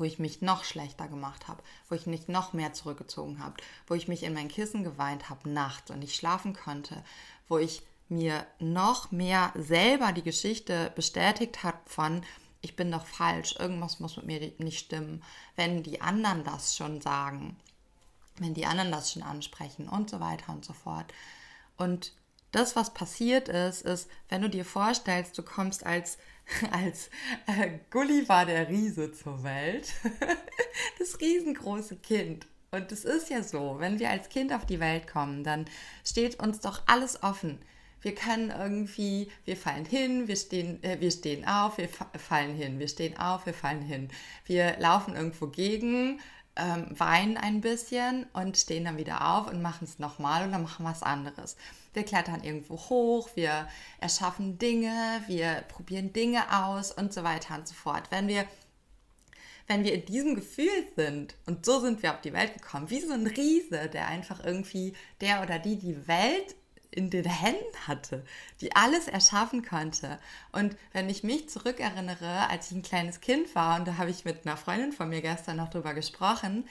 wo 0.00 0.04
ich 0.04 0.18
mich 0.18 0.40
noch 0.40 0.64
schlechter 0.64 1.08
gemacht 1.08 1.46
habe, 1.46 1.62
wo 1.90 1.94
ich 1.94 2.06
mich 2.06 2.26
noch 2.26 2.54
mehr 2.54 2.72
zurückgezogen 2.72 3.38
habe, 3.38 3.56
wo 3.86 3.92
ich 3.92 4.08
mich 4.08 4.22
in 4.22 4.32
mein 4.32 4.48
Kissen 4.48 4.82
geweint 4.82 5.28
habe 5.28 5.50
nachts 5.50 5.90
und 5.90 5.98
nicht 5.98 6.16
schlafen 6.16 6.54
konnte, 6.54 7.04
wo 7.48 7.58
ich 7.58 7.82
mir 8.08 8.46
noch 8.58 9.10
mehr 9.10 9.52
selber 9.54 10.12
die 10.12 10.22
Geschichte 10.22 10.90
bestätigt 10.96 11.62
habe 11.62 11.78
von, 11.84 12.22
ich 12.62 12.76
bin 12.76 12.90
doch 12.90 13.04
falsch, 13.04 13.56
irgendwas 13.58 14.00
muss 14.00 14.16
mit 14.16 14.24
mir 14.26 14.52
nicht 14.56 14.78
stimmen, 14.78 15.22
wenn 15.54 15.82
die 15.82 16.00
anderen 16.00 16.44
das 16.44 16.74
schon 16.74 17.02
sagen, 17.02 17.58
wenn 18.38 18.54
die 18.54 18.64
anderen 18.64 18.90
das 18.90 19.12
schon 19.12 19.22
ansprechen 19.22 19.86
und 19.86 20.08
so 20.08 20.18
weiter 20.18 20.50
und 20.50 20.64
so 20.64 20.72
fort. 20.72 21.12
Und 21.76 22.14
das, 22.52 22.74
was 22.74 22.94
passiert 22.94 23.50
ist, 23.50 23.82
ist, 23.82 24.08
wenn 24.30 24.40
du 24.40 24.48
dir 24.48 24.64
vorstellst, 24.64 25.36
du 25.36 25.42
kommst 25.42 25.84
als 25.84 26.16
als 26.72 27.10
äh, 27.46 27.78
Gulliver 27.90 28.44
der 28.44 28.68
Riese 28.68 29.12
zur 29.12 29.42
Welt. 29.42 29.92
das 30.98 31.20
riesengroße 31.20 31.96
Kind. 31.96 32.46
Und 32.70 32.92
es 32.92 33.04
ist 33.04 33.30
ja 33.30 33.42
so, 33.42 33.76
wenn 33.78 33.98
wir 33.98 34.10
als 34.10 34.28
Kind 34.28 34.52
auf 34.52 34.64
die 34.64 34.80
Welt 34.80 35.08
kommen, 35.08 35.42
dann 35.42 35.64
steht 36.04 36.40
uns 36.40 36.60
doch 36.60 36.82
alles 36.86 37.22
offen. 37.22 37.58
Wir 38.02 38.14
können 38.14 38.50
irgendwie, 38.50 39.30
wir 39.44 39.56
fallen 39.56 39.84
hin, 39.84 40.26
wir 40.26 40.36
stehen, 40.36 40.82
äh, 40.82 40.98
wir 41.00 41.10
stehen 41.10 41.46
auf, 41.46 41.76
wir 41.78 41.88
fallen 41.88 42.54
hin, 42.54 42.78
wir 42.78 42.88
stehen 42.88 43.18
auf, 43.18 43.44
wir 43.44 43.52
fallen 43.52 43.82
hin. 43.82 44.08
Wir 44.46 44.78
laufen 44.78 45.16
irgendwo 45.16 45.48
gegen, 45.48 46.20
ähm, 46.60 46.86
weinen 46.90 47.36
ein 47.36 47.60
bisschen 47.60 48.26
und 48.32 48.58
stehen 48.58 48.84
dann 48.84 48.98
wieder 48.98 49.34
auf 49.34 49.50
und 49.50 49.62
machen 49.62 49.84
es 49.84 49.98
nochmal 49.98 50.46
oder 50.46 50.58
machen 50.58 50.84
was 50.84 51.02
anderes. 51.02 51.56
Wir 51.94 52.04
klettern 52.04 52.44
irgendwo 52.44 52.76
hoch, 52.76 53.30
wir 53.34 53.68
erschaffen 53.98 54.58
Dinge, 54.58 55.22
wir 55.26 55.64
probieren 55.68 56.12
Dinge 56.12 56.42
aus 56.64 56.92
und 56.92 57.12
so 57.12 57.24
weiter 57.24 57.56
und 57.56 57.66
so 57.66 57.74
fort. 57.74 58.04
Wenn 58.10 58.28
wir 58.28 58.44
wenn 59.66 59.84
wir 59.84 59.94
in 59.94 60.04
diesem 60.04 60.34
Gefühl 60.34 60.84
sind, 60.96 61.36
und 61.46 61.64
so 61.64 61.78
sind 61.78 62.02
wir 62.02 62.12
auf 62.12 62.20
die 62.20 62.32
Welt 62.32 62.54
gekommen, 62.54 62.90
wie 62.90 63.00
so 63.00 63.12
ein 63.12 63.28
Riese, 63.28 63.88
der 63.88 64.08
einfach 64.08 64.44
irgendwie, 64.44 64.94
der 65.20 65.42
oder 65.42 65.60
die 65.60 65.78
die 65.78 66.08
Welt 66.08 66.56
in 66.90 67.10
den 67.10 67.24
Händen 67.24 67.76
hatte, 67.86 68.24
die 68.60 68.74
alles 68.74 69.08
erschaffen 69.08 69.64
konnte. 69.64 70.18
Und 70.52 70.76
wenn 70.92 71.08
ich 71.08 71.22
mich 71.22 71.48
zurückerinnere, 71.48 72.48
als 72.48 72.70
ich 72.70 72.76
ein 72.76 72.82
kleines 72.82 73.20
Kind 73.20 73.54
war, 73.54 73.78
und 73.78 73.86
da 73.86 73.96
habe 73.96 74.10
ich 74.10 74.24
mit 74.24 74.46
einer 74.46 74.56
Freundin 74.56 74.92
von 74.92 75.08
mir 75.08 75.22
gestern 75.22 75.56
noch 75.56 75.70
drüber 75.70 75.94
gesprochen, 75.94 76.68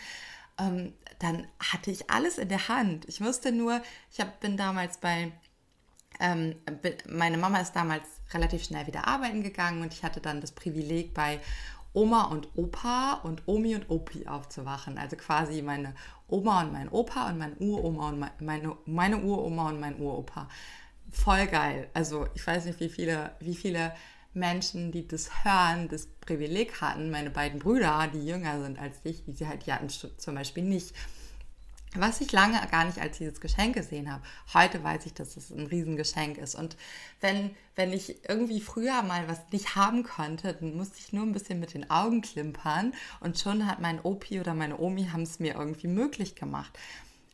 ähm, 0.59 0.93
dann 1.19 1.47
hatte 1.59 1.91
ich 1.91 2.09
alles 2.09 2.37
in 2.37 2.49
der 2.49 2.67
Hand. 2.67 3.07
Ich 3.07 3.21
wusste 3.21 3.51
nur, 3.51 3.81
ich 4.11 4.19
hab, 4.19 4.39
bin 4.39 4.57
damals 4.57 4.97
bei, 4.97 5.31
ähm, 6.19 6.55
meine 7.07 7.37
Mama 7.37 7.59
ist 7.59 7.73
damals 7.73 8.03
relativ 8.33 8.63
schnell 8.63 8.87
wieder 8.87 9.07
arbeiten 9.07 9.41
gegangen 9.41 9.81
und 9.81 9.93
ich 9.93 10.03
hatte 10.03 10.19
dann 10.19 10.41
das 10.41 10.51
Privileg, 10.51 11.13
bei 11.13 11.39
Oma 11.93 12.25
und 12.25 12.49
Opa 12.55 13.13
und 13.23 13.43
Omi 13.47 13.75
und 13.75 13.89
Opi 13.89 14.27
aufzuwachen. 14.27 14.97
Also 14.97 15.15
quasi 15.15 15.61
meine 15.61 15.95
Oma 16.29 16.61
und 16.61 16.73
mein 16.73 16.89
Opa 16.89 17.29
und 17.29 17.37
meine 17.37 17.55
Uroma 17.55 18.09
und 18.09 18.19
meine, 18.41 18.77
meine 18.85 19.17
Uroma 19.21 19.69
und 19.69 19.79
mein 19.79 19.99
Uropa. 19.99 20.47
Voll 21.11 21.47
geil. 21.47 21.89
Also 21.93 22.27
ich 22.35 22.45
weiß 22.45 22.65
nicht, 22.65 22.79
wie 22.79 22.89
viele, 22.89 23.31
wie 23.39 23.55
viele 23.55 23.93
Menschen, 24.33 24.91
die 24.91 25.07
das 25.07 25.43
hören, 25.43 25.89
das 25.89 26.07
Privileg 26.21 26.81
hatten. 26.81 27.09
Meine 27.09 27.29
beiden 27.29 27.59
Brüder, 27.59 28.07
die 28.13 28.25
jünger 28.25 28.61
sind 28.61 28.79
als 28.79 28.99
ich, 29.03 29.23
die, 29.25 29.47
halt, 29.47 29.65
die 29.65 29.73
hatten 29.73 29.89
zum 29.89 30.35
Beispiel 30.35 30.63
nicht. 30.63 30.93
Was 31.95 32.21
ich 32.21 32.31
lange 32.31 32.59
gar 32.69 32.85
nicht 32.85 32.99
als 32.99 33.17
dieses 33.17 33.41
Geschenk 33.41 33.75
gesehen 33.75 34.11
habe. 34.11 34.23
Heute 34.53 34.83
weiß 34.83 35.07
ich, 35.07 35.15
dass 35.15 35.37
es 35.37 35.49
ein 35.49 35.65
Riesengeschenk 35.65 36.37
ist. 36.37 36.53
Und 36.53 36.77
wenn, 37.19 37.55
wenn 37.75 37.91
ich 37.91 38.29
irgendwie 38.29 38.61
früher 38.61 39.01
mal 39.01 39.27
was 39.27 39.39
nicht 39.51 39.75
haben 39.75 40.03
konnte, 40.03 40.53
dann 40.53 40.77
musste 40.77 40.99
ich 40.99 41.13
nur 41.13 41.23
ein 41.23 41.31
bisschen 41.33 41.59
mit 41.59 41.73
den 41.73 41.89
Augen 41.89 42.21
klimpern 42.21 42.93
und 43.21 43.39
schon 43.39 43.65
hat 43.65 43.79
mein 43.79 43.99
Opi 44.01 44.39
oder 44.39 44.53
meine 44.53 44.77
Omi 44.77 45.07
haben 45.07 45.23
es 45.23 45.39
mir 45.39 45.55
irgendwie 45.55 45.87
möglich 45.87 46.35
gemacht. 46.35 46.77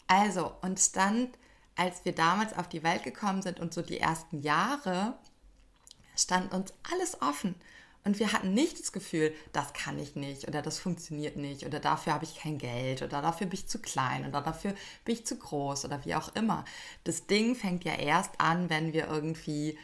Also, 0.07 0.53
und 0.61 0.95
dann, 0.95 1.27
als 1.75 2.05
wir 2.05 2.13
damals 2.13 2.53
auf 2.53 2.69
die 2.69 2.83
Welt 2.83 3.03
gekommen 3.03 3.41
sind 3.41 3.59
und 3.59 3.73
so 3.73 3.81
die 3.81 3.99
ersten 3.99 4.41
Jahre, 4.41 5.17
stand 6.15 6.53
uns 6.53 6.73
alles 6.93 7.21
offen. 7.21 7.55
Und 8.05 8.19
wir 8.19 8.31
hatten 8.31 8.53
nicht 8.53 8.79
das 8.79 8.91
Gefühl, 8.91 9.33
das 9.51 9.73
kann 9.73 9.97
ich 9.97 10.15
nicht 10.15 10.47
oder 10.47 10.61
das 10.61 10.77
funktioniert 10.77 11.37
nicht 11.37 11.65
oder 11.65 11.79
dafür 11.79 12.13
habe 12.13 12.23
ich 12.23 12.35
kein 12.35 12.59
Geld 12.59 13.01
oder 13.01 13.19
dafür 13.19 13.47
bin 13.47 13.55
ich 13.55 13.67
zu 13.67 13.79
klein 13.79 14.27
oder 14.27 14.41
dafür 14.41 14.75
bin 15.03 15.15
ich 15.15 15.25
zu 15.25 15.37
groß 15.37 15.85
oder 15.85 16.05
wie 16.05 16.13
auch 16.13 16.33
immer. 16.35 16.65
Das 17.03 17.25
Ding 17.25 17.55
fängt 17.55 17.83
ja 17.83 17.95
erst 17.95 18.39
an, 18.39 18.69
wenn 18.69 18.93
wir 18.93 19.07
irgendwie 19.07 19.75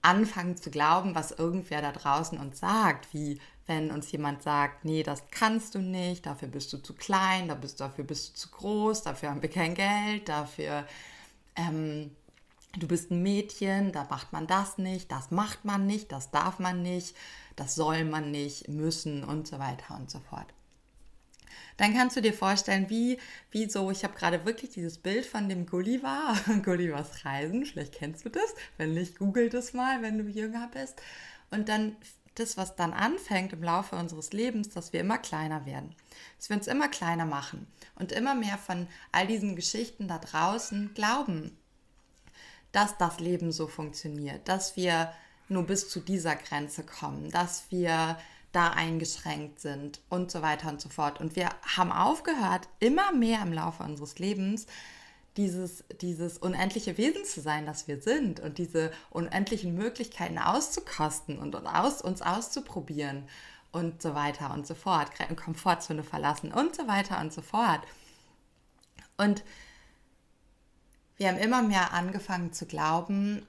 anfangen 0.00 0.56
zu 0.56 0.70
glauben, 0.70 1.16
was 1.16 1.32
irgendwer 1.32 1.82
da 1.82 1.90
draußen 1.90 2.38
uns 2.38 2.60
sagt, 2.60 3.12
wie 3.12 3.40
wenn 3.66 3.90
uns 3.90 4.10
jemand 4.12 4.42
sagt, 4.42 4.84
nee, 4.84 5.02
das 5.02 5.24
kannst 5.32 5.74
du 5.74 5.80
nicht, 5.80 6.26
dafür 6.26 6.48
bist 6.48 6.72
du 6.72 6.78
zu 6.78 6.94
klein, 6.94 7.48
dafür 7.48 8.04
bist 8.04 8.30
du 8.30 8.34
zu 8.34 8.48
groß, 8.50 9.02
dafür 9.02 9.30
haben 9.30 9.42
wir 9.42 9.50
kein 9.50 9.74
Geld, 9.74 10.28
dafür 10.28 10.86
ähm, 11.56 12.12
du 12.78 12.86
bist 12.86 13.10
ein 13.10 13.22
Mädchen, 13.22 13.92
da 13.92 14.06
macht 14.08 14.32
man 14.32 14.46
das 14.46 14.78
nicht, 14.78 15.10
das 15.10 15.30
macht 15.30 15.64
man 15.64 15.86
nicht, 15.86 16.12
das 16.12 16.30
darf 16.30 16.58
man 16.58 16.82
nicht, 16.82 17.14
das 17.56 17.74
soll 17.74 18.04
man 18.04 18.30
nicht, 18.30 18.68
müssen 18.68 19.24
und 19.24 19.46
so 19.46 19.58
weiter 19.58 19.96
und 19.96 20.10
so 20.10 20.20
fort. 20.20 20.46
Dann 21.76 21.94
kannst 21.94 22.16
du 22.16 22.20
dir 22.20 22.34
vorstellen, 22.34 22.90
wie, 22.90 23.18
wie 23.50 23.68
so, 23.70 23.90
ich 23.90 24.04
habe 24.04 24.14
gerade 24.14 24.44
wirklich 24.44 24.70
dieses 24.70 24.98
Bild 24.98 25.24
von 25.24 25.48
dem 25.48 25.66
Gulliver, 25.66 26.34
Gullivers 26.62 27.24
Reisen, 27.24 27.64
vielleicht 27.64 27.94
kennst 27.94 28.24
du 28.24 28.28
das, 28.28 28.54
wenn 28.76 28.94
nicht, 28.94 29.18
google 29.18 29.48
das 29.48 29.72
mal, 29.72 30.02
wenn 30.02 30.18
du 30.18 30.24
jünger 30.24 30.68
bist. 30.68 31.00
Und 31.50 31.68
dann 31.68 31.96
das, 32.34 32.56
was 32.56 32.76
dann 32.76 32.92
anfängt 32.92 33.52
im 33.52 33.62
Laufe 33.62 33.96
unseres 33.96 34.32
Lebens, 34.32 34.68
dass 34.68 34.92
wir 34.92 35.00
immer 35.00 35.18
kleiner 35.18 35.66
werden. 35.66 35.94
Dass 36.36 36.48
wir 36.48 36.56
uns 36.56 36.68
immer 36.68 36.88
kleiner 36.88 37.24
machen 37.24 37.66
und 37.96 38.12
immer 38.12 38.34
mehr 38.34 38.58
von 38.58 38.86
all 39.10 39.26
diesen 39.26 39.56
Geschichten 39.56 40.06
da 40.06 40.18
draußen 40.18 40.94
glauben 40.94 41.56
dass 42.72 42.96
das 42.98 43.20
Leben 43.20 43.52
so 43.52 43.66
funktioniert, 43.66 44.48
dass 44.48 44.76
wir 44.76 45.12
nur 45.50 45.64
bis 45.64 45.88
zu 45.88 46.00
dieser 46.00 46.36
Grenze 46.36 46.82
kommen, 46.84 47.30
dass 47.30 47.64
wir 47.70 48.18
da 48.52 48.70
eingeschränkt 48.70 49.60
sind 49.60 50.00
und 50.08 50.30
so 50.30 50.42
weiter 50.42 50.68
und 50.68 50.80
so 50.80 50.88
fort. 50.88 51.20
Und 51.20 51.36
wir 51.36 51.50
haben 51.76 51.92
aufgehört, 51.92 52.68
immer 52.80 53.12
mehr 53.12 53.42
im 53.42 53.52
Laufe 53.52 53.82
unseres 53.82 54.18
Lebens 54.18 54.66
dieses, 55.36 55.84
dieses 56.00 56.38
unendliche 56.38 56.98
Wesen 56.98 57.24
zu 57.24 57.40
sein, 57.40 57.64
das 57.64 57.86
wir 57.86 58.00
sind 58.00 58.40
und 58.40 58.58
diese 58.58 58.90
unendlichen 59.10 59.74
Möglichkeiten 59.74 60.38
auszukosten 60.38 61.38
und, 61.38 61.54
aus, 61.54 62.02
uns 62.02 62.22
auszuprobieren 62.22 63.28
und 63.70 64.02
so 64.02 64.14
weiter 64.14 64.52
und 64.52 64.66
so 64.66 64.74
fort, 64.74 65.10
Komfortzone 65.36 66.02
verlassen 66.02 66.52
und 66.52 66.74
so 66.74 66.88
weiter 66.88 67.20
und 67.20 67.32
so 67.32 67.42
fort. 67.42 67.80
Und 69.16 69.44
wir 71.16 71.28
haben 71.28 71.38
immer 71.38 71.62
mehr 71.62 71.92
angefangen 71.92 72.52
zu 72.52 72.66
glauben, 72.66 73.46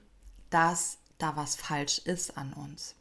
dass 0.50 0.98
da 1.22 1.36
was 1.36 1.56
falsch 1.56 1.98
ist 1.98 2.36
an 2.36 2.52
uns. 2.52 2.94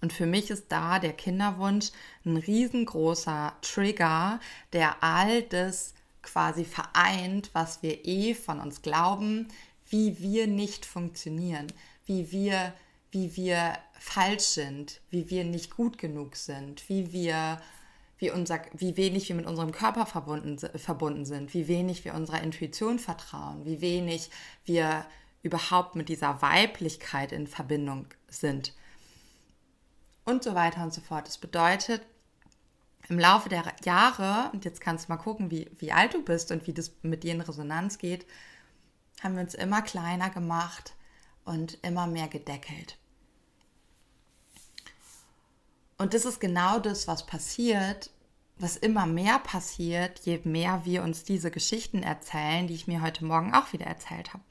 Und 0.00 0.12
für 0.12 0.26
mich 0.26 0.50
ist 0.50 0.66
da 0.68 0.98
der 0.98 1.12
Kinderwunsch 1.12 1.90
ein 2.24 2.36
riesengroßer 2.36 3.56
Trigger, 3.62 4.40
der 4.72 5.02
all 5.02 5.42
das 5.42 5.94
quasi 6.22 6.64
vereint, 6.64 7.50
was 7.52 7.82
wir 7.82 8.04
eh 8.04 8.34
von 8.34 8.60
uns 8.60 8.82
glauben, 8.82 9.48
wie 9.88 10.18
wir 10.20 10.46
nicht 10.48 10.84
funktionieren, 10.86 11.68
wie 12.04 12.32
wir, 12.32 12.74
wie 13.12 13.36
wir 13.36 13.78
falsch 13.98 14.44
sind, 14.44 15.00
wie 15.10 15.30
wir 15.30 15.44
nicht 15.44 15.76
gut 15.76 15.98
genug 15.98 16.34
sind, 16.36 16.88
wie 16.88 17.12
wir 17.12 17.60
wie, 18.18 18.30
unser, 18.30 18.60
wie 18.72 18.96
wenig 18.96 19.28
wir 19.28 19.36
mit 19.36 19.46
unserem 19.46 19.72
Körper 19.72 20.06
verbunden, 20.06 20.56
verbunden 20.78 21.24
sind, 21.24 21.54
wie 21.54 21.66
wenig 21.66 22.04
wir 22.04 22.14
unserer 22.14 22.40
Intuition 22.40 23.00
vertrauen, 23.00 23.64
wie 23.64 23.80
wenig 23.80 24.30
wir 24.64 25.04
überhaupt 25.42 25.96
mit 25.96 26.08
dieser 26.08 26.40
Weiblichkeit 26.42 27.32
in 27.32 27.46
Verbindung 27.46 28.06
sind 28.28 28.74
und 30.24 30.42
so 30.44 30.54
weiter 30.54 30.82
und 30.82 30.94
so 30.94 31.00
fort. 31.00 31.26
Das 31.26 31.38
bedeutet, 31.38 32.02
im 33.08 33.18
Laufe 33.18 33.48
der 33.48 33.64
Jahre, 33.84 34.50
und 34.52 34.64
jetzt 34.64 34.80
kannst 34.80 35.08
du 35.08 35.12
mal 35.12 35.18
gucken, 35.18 35.50
wie, 35.50 35.70
wie 35.78 35.92
alt 35.92 36.14
du 36.14 36.22
bist 36.22 36.52
und 36.52 36.66
wie 36.66 36.72
das 36.72 36.92
mit 37.02 37.24
dir 37.24 37.32
in 37.32 37.40
Resonanz 37.40 37.98
geht, 37.98 38.26
haben 39.22 39.34
wir 39.34 39.42
uns 39.42 39.54
immer 39.54 39.82
kleiner 39.82 40.30
gemacht 40.30 40.94
und 41.44 41.78
immer 41.82 42.06
mehr 42.06 42.28
gedeckelt. 42.28 42.96
Und 45.98 46.14
das 46.14 46.24
ist 46.24 46.40
genau 46.40 46.78
das, 46.78 47.06
was 47.06 47.26
passiert, 47.26 48.10
was 48.58 48.76
immer 48.76 49.06
mehr 49.06 49.38
passiert, 49.38 50.20
je 50.20 50.40
mehr 50.44 50.84
wir 50.84 51.02
uns 51.02 51.24
diese 51.24 51.50
Geschichten 51.50 52.02
erzählen, 52.02 52.66
die 52.66 52.74
ich 52.74 52.86
mir 52.86 53.02
heute 53.02 53.24
Morgen 53.24 53.54
auch 53.54 53.72
wieder 53.72 53.86
erzählt 53.86 54.32
habe. 54.32 54.42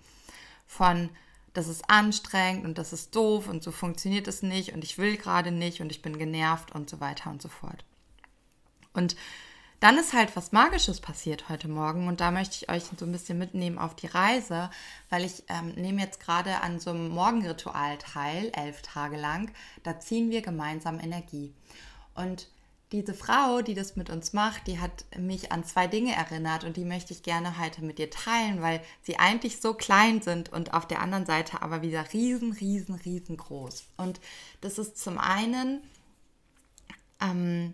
Von, 0.72 1.10
das 1.52 1.68
ist 1.68 1.90
anstrengend 1.90 2.64
und 2.64 2.78
das 2.78 2.94
ist 2.94 3.14
doof 3.14 3.50
und 3.50 3.62
so 3.62 3.72
funktioniert 3.72 4.30
es 4.30 4.42
nicht 4.42 4.72
und 4.72 4.86
ich 4.86 4.98
will 4.98 5.18
gerade 5.18 5.52
nicht 5.52 5.82
und 5.82 5.92
ich 5.92 6.02
bin 6.02 6.18
genervt 6.18 6.72
und 6.72 6.90
so 6.90 7.02
weiter 7.02 7.30
und 7.30 7.42
so 7.42 7.50
fort. 7.50 7.84
Und 8.94 9.18
dann 9.82 9.98
ist 9.98 10.14
halt 10.14 10.34
was 10.38 10.54
Magisches 10.54 11.02
passiert 11.02 11.50
heute 11.50 11.68
Morgen 11.68 12.08
und 12.08 12.22
da 12.22 12.32
möchte 12.32 12.56
ich 12.56 12.70
euch 12.70 12.84
so 12.86 13.06
ein 13.06 13.12
bisschen 13.12 13.38
mitnehmen 13.38 13.80
auf 13.80 13.98
die 13.98 14.08
Reise, 14.08 14.70
weil 15.10 15.26
ich 15.26 15.44
ähm, 15.50 15.74
nehme 15.76 16.02
jetzt 16.02 16.22
gerade 16.22 16.62
an 16.62 16.80
so 16.80 16.92
einem 16.92 17.10
Morgenritual 17.10 17.98
teil, 17.98 18.50
elf 18.54 18.82
Tage 18.82 19.18
lang. 19.18 19.52
Da 19.84 20.00
ziehen 20.00 20.30
wir 20.30 20.42
gemeinsam 20.42 21.02
Energie. 21.02 21.54
Und 22.16 22.48
diese 22.92 23.14
Frau, 23.14 23.62
die 23.62 23.74
das 23.74 23.96
mit 23.96 24.10
uns 24.10 24.34
macht, 24.34 24.68
die 24.68 24.80
hat 24.80 25.06
mich 25.18 25.52
an 25.52 25.64
zwei 25.64 25.88
Dinge 25.88 26.14
erinnert 26.14 26.64
und 26.66 26.76
die 26.76 26.84
möchte 26.84 27.14
ich 27.14 27.24
gerne 27.24 27.58
heute 27.58 27.84
mit 27.84 28.00
dir 28.00 28.10
teilen, 28.10 28.62
weil 28.62 28.82
sie 29.02 29.18
eigentlich 29.18 29.62
so 29.62 29.74
klein 29.74 30.22
sind 30.22 30.52
und 30.52 30.74
auf 30.74 30.88
der 30.88 31.02
anderen 31.02 31.26
Seite 31.26 31.62
aber 31.62 31.82
wieder 31.82 32.12
riesen, 32.12 32.52
riesen, 32.52 32.96
riesengroß. 32.96 33.86
Und 33.96 34.20
das 34.60 34.78
ist 34.78 34.98
zum 34.98 35.18
einen 35.18 35.82
ähm, 37.22 37.74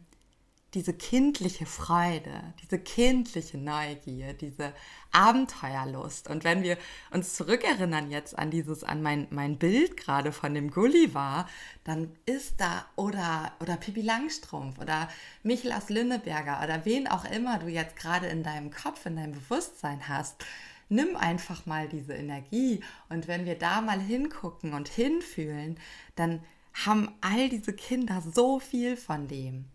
diese 0.77 0.93
kindliche 0.93 1.65
Freude, 1.65 2.53
diese 2.61 2.77
kindliche 2.77 3.57
Neugier, 3.57 4.33
diese 4.33 4.73
Abenteuerlust. 5.11 6.29
Und 6.29 6.43
wenn 6.43 6.61
wir 6.61 6.77
uns 7.09 7.33
zurückerinnern 7.33 8.11
jetzt 8.11 8.37
an 8.37 8.51
dieses, 8.51 8.83
an 8.83 9.01
mein, 9.01 9.25
mein 9.31 9.57
Bild 9.57 9.97
gerade 9.97 10.31
von 10.31 10.53
dem 10.53 10.69
Gulliver, 10.69 11.47
dann 11.83 12.11
ist 12.27 12.61
da 12.61 12.85
oder, 12.95 13.53
oder 13.59 13.75
Pippi 13.77 14.01
Langstrumpf 14.01 14.77
oder 14.77 15.09
Michel 15.41 15.71
aus 15.71 15.89
Lünneberger 15.89 16.61
oder 16.63 16.85
wen 16.85 17.07
auch 17.07 17.25
immer 17.25 17.57
du 17.57 17.67
jetzt 17.67 17.95
gerade 17.95 18.27
in 18.27 18.43
deinem 18.43 18.69
Kopf, 18.69 19.07
in 19.07 19.15
deinem 19.15 19.31
Bewusstsein 19.31 20.07
hast, 20.07 20.45
nimm 20.89 21.15
einfach 21.15 21.65
mal 21.65 21.89
diese 21.89 22.13
Energie 22.13 22.81
und 23.09 23.27
wenn 23.27 23.47
wir 23.47 23.57
da 23.57 23.81
mal 23.81 23.99
hingucken 23.99 24.75
und 24.75 24.89
hinfühlen, 24.89 25.79
dann 26.15 26.43
haben 26.85 27.09
all 27.21 27.49
diese 27.49 27.73
Kinder 27.73 28.21
so 28.21 28.59
viel 28.59 28.95
von 28.95 29.27
dem. 29.27 29.65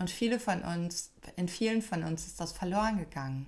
Und 0.00 0.10
viele 0.10 0.40
von 0.40 0.62
uns, 0.62 1.12
in 1.36 1.46
vielen 1.46 1.82
von 1.82 2.02
uns 2.02 2.26
ist 2.26 2.40
das 2.40 2.52
verloren 2.52 2.98
gegangen. 2.98 3.46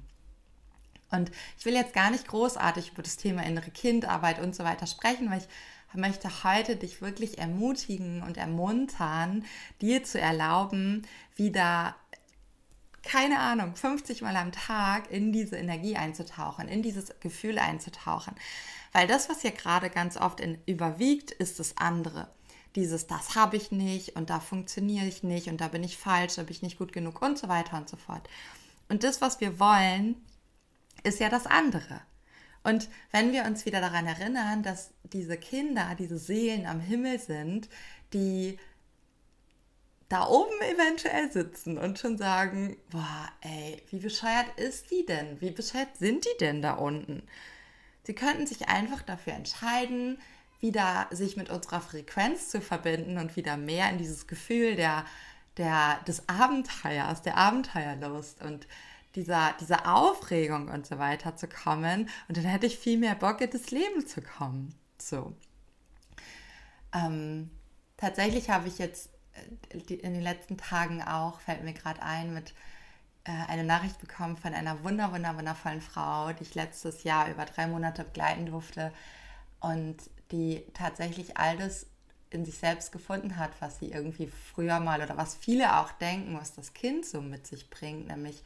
Und 1.11 1.33
ich 1.59 1.65
will 1.65 1.73
jetzt 1.73 1.95
gar 1.95 2.11
nicht 2.11 2.29
großartig 2.29 2.93
über 2.93 3.03
das 3.03 3.17
Thema 3.17 3.43
innere 3.43 3.71
Kindarbeit 3.71 4.39
und 4.39 4.55
so 4.55 4.63
weiter 4.63 4.87
sprechen, 4.87 5.31
weil 5.31 5.39
ich 5.39 5.49
möchte 5.95 6.45
heute 6.45 6.77
dich 6.77 7.01
wirklich 7.01 7.39
ermutigen 7.39 8.23
und 8.23 8.37
ermuntern, 8.37 9.47
dir 9.81 10.05
zu 10.05 10.21
erlauben, 10.21 11.07
wieder 11.37 11.97
keine 13.03 13.41
Ahnung, 13.41 13.75
50 13.75 14.21
Mal 14.21 14.37
am 14.37 14.53
Tag 14.53 15.11
in 15.11 15.33
diese 15.33 15.57
Energie 15.57 15.97
einzutauchen, 15.97 16.69
in 16.69 16.83
dieses 16.83 17.19
Gefühl 17.21 17.59
einzutauchen. 17.59 18.35
Weil 18.93 19.07
das, 19.07 19.31
was 19.31 19.41
hier 19.41 19.53
gerade 19.53 19.89
ganz 19.89 20.19
oft 20.19 20.39
in, 20.39 20.59
überwiegt, 20.67 21.31
ist 21.31 21.59
das 21.59 21.79
andere. 21.79 22.29
Dieses, 22.75 23.07
das 23.07 23.35
habe 23.35 23.57
ich 23.57 23.71
nicht 23.71 24.17
und 24.17 24.31
da 24.31 24.41
funktioniere 24.41 25.07
ich 25.07 25.23
nicht 25.23 25.49
und 25.49 25.61
da 25.61 25.69
bin 25.69 25.85
ich 25.85 25.99
falsch, 25.99 26.37
da 26.37 26.43
bin 26.43 26.53
ich 26.53 26.63
nicht 26.63 26.79
gut 26.79 26.93
genug 26.93 27.21
und 27.21 27.39
so 27.39 27.49
weiter 27.49 27.77
und 27.77 27.89
so 27.89 27.97
fort. 27.97 28.29
Und 28.89 29.05
das, 29.05 29.21
was 29.21 29.41
wir 29.41 29.61
wollen, 29.61 30.17
ist 31.03 31.21
ja 31.21 31.29
das 31.29 31.47
andere. 31.47 32.01
Und 32.65 32.89
wenn 33.11 33.33
wir 33.33 33.45
uns 33.45 33.67
wieder 33.67 33.81
daran 33.81 34.07
erinnern, 34.07 34.63
dass 34.63 34.91
diese 35.03 35.37
Kinder, 35.37 35.97
diese 35.99 36.19
Seelen 36.19 36.67
am 36.67 36.81
Himmel 36.81 37.19
sind, 37.19 37.69
die 38.13 38.59
da 40.09 40.29
oben 40.29 40.61
eventuell 40.61 41.33
sitzen 41.33 41.79
und 41.79 41.99
schon 41.99 42.19
sagen, 42.19 42.77
boah, 42.91 43.29
ey, 43.41 43.83
wie 43.91 43.99
bescheuert 43.99 44.59
ist 44.59 44.91
die 44.91 45.07
denn? 45.07 45.41
Wie 45.41 45.51
bescheuert 45.51 45.97
sind 45.99 46.25
die 46.27 46.39
denn 46.39 46.61
da 46.61 46.75
unten? 46.75 47.23
Sie 48.05 48.15
könnten 48.15 48.47
sich 48.47 48.69
einfach 48.69 49.03
dafür 49.03 49.33
entscheiden, 49.33 50.19
wieder 50.63 51.09
sich 51.11 51.37
mit 51.37 51.51
unserer 51.51 51.81
Frequenz 51.81 52.49
zu 52.49 52.61
verbinden 52.63 53.19
und 53.19 53.37
wieder 53.37 53.57
mehr 53.57 53.91
in 53.91 53.99
dieses 53.99 54.27
Gefühl 54.29 54.77
der, 54.77 55.05
der, 55.57 55.99
des 56.07 56.29
Abenteuers, 56.29 57.21
der 57.21 57.37
Abenteuerlust 57.37 58.41
und 58.43 58.67
dieser, 59.17 59.55
dieser 59.61 59.93
Aufregung 59.93 60.69
und 60.69 60.87
so 60.87 60.99
weiter 60.99 61.37
zu 61.37 61.49
kommen. 61.49 62.09
Und 62.29 62.37
dann 62.37 62.45
hätte 62.45 62.67
ich 62.67 62.79
viel 62.79 62.97
mehr 62.97 63.17
Bock, 63.17 63.41
in 63.41 63.51
das 63.51 63.71
Leben 63.73 64.07
zu 64.07 64.23
kommen. 64.23 64.75
So. 64.99 65.35
Ähm, 66.95 67.51
tatsächlich 67.97 68.49
habe 68.49 68.69
ich 68.69 68.79
jetzt 68.79 69.11
äh, 69.71 69.79
in 69.79 70.15
den 70.15 70.23
letzten 70.23 70.57
Tagen 70.57 71.03
auch, 71.03 71.41
fällt 71.41 71.65
mir 71.65 71.75
gerade 71.75 72.01
ein, 72.03 72.33
mit 72.33 72.55
äh, 73.25 73.33
eine 73.49 73.65
Nachricht 73.65 73.99
bekommen 74.01 74.37
von 74.37 74.55
einer 74.55 74.85
wunder, 74.85 75.13
wunder, 75.13 75.37
wundervollen 75.37 75.81
Frau, 75.81 76.33
die 76.33 76.45
ich 76.45 76.55
letztes 76.55 77.03
Jahr 77.03 77.29
über 77.29 77.47
drei 77.47 77.67
Monate 77.67 78.05
begleiten 78.05 78.47
durfte 78.47 78.93
und 79.61 79.97
die 80.33 80.65
tatsächlich 80.75 81.37
all 81.37 81.57
das 81.57 81.87
in 82.31 82.45
sich 82.45 82.57
selbst 82.57 82.93
gefunden 82.93 83.37
hat, 83.37 83.51
was 83.61 83.79
sie 83.79 83.93
irgendwie 83.93 84.27
früher 84.27 84.81
mal 84.81 85.03
oder 85.03 85.17
was 85.17 85.35
viele 85.35 85.79
auch 85.79 85.93
denken, 85.93 86.37
was 86.39 86.55
das 86.55 86.73
Kind 86.73 87.05
so 87.05 87.21
mit 87.21 87.47
sich 87.47 87.69
bringt, 87.71 88.09
nämlich 88.09 88.43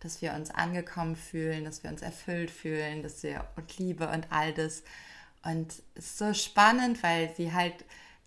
dass 0.00 0.20
wir 0.22 0.34
uns 0.34 0.50
angekommen 0.50 1.16
fühlen, 1.16 1.64
dass 1.64 1.82
wir 1.82 1.90
uns 1.90 2.02
erfüllt 2.02 2.50
fühlen, 2.50 3.02
dass 3.02 3.22
wir 3.22 3.46
und 3.56 3.78
Liebe 3.78 4.08
und 4.08 4.30
all 4.30 4.52
das. 4.52 4.82
Und 5.42 5.72
es 5.94 6.06
ist 6.06 6.18
so 6.18 6.34
spannend, 6.34 7.02
weil 7.02 7.34
sie 7.34 7.52
halt 7.52 7.84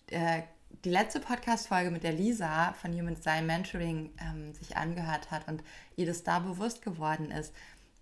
äh, 0.08 0.42
die 0.84 0.90
letzte 0.90 1.20
Podcast-Folge 1.20 1.92
mit 1.92 2.04
der 2.04 2.14
Lisa 2.14 2.74
von 2.74 2.94
Human 2.94 3.16
Design 3.16 3.46
Mentoring 3.46 4.12
ähm, 4.20 4.54
sich 4.54 4.78
angehört 4.78 5.30
hat 5.32 5.48
und 5.48 5.64
ihr 5.96 6.06
das 6.06 6.24
da 6.24 6.40
bewusst 6.40 6.82
geworden 6.82 7.32
ist, 7.32 7.54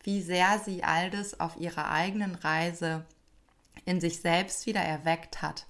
wie 0.04 0.22
sehr 0.22 0.60
sie 0.64 0.84
all 0.84 1.10
das 1.10 1.40
auf 1.40 1.58
ihrer 1.58 1.90
eigenen 1.92 2.36
Reise 2.36 3.06
in 3.86 4.02
sich 4.02 4.22
selbst 4.22 4.66
wieder 4.66 4.82
erweckt 4.82 5.42
hat 5.42 5.68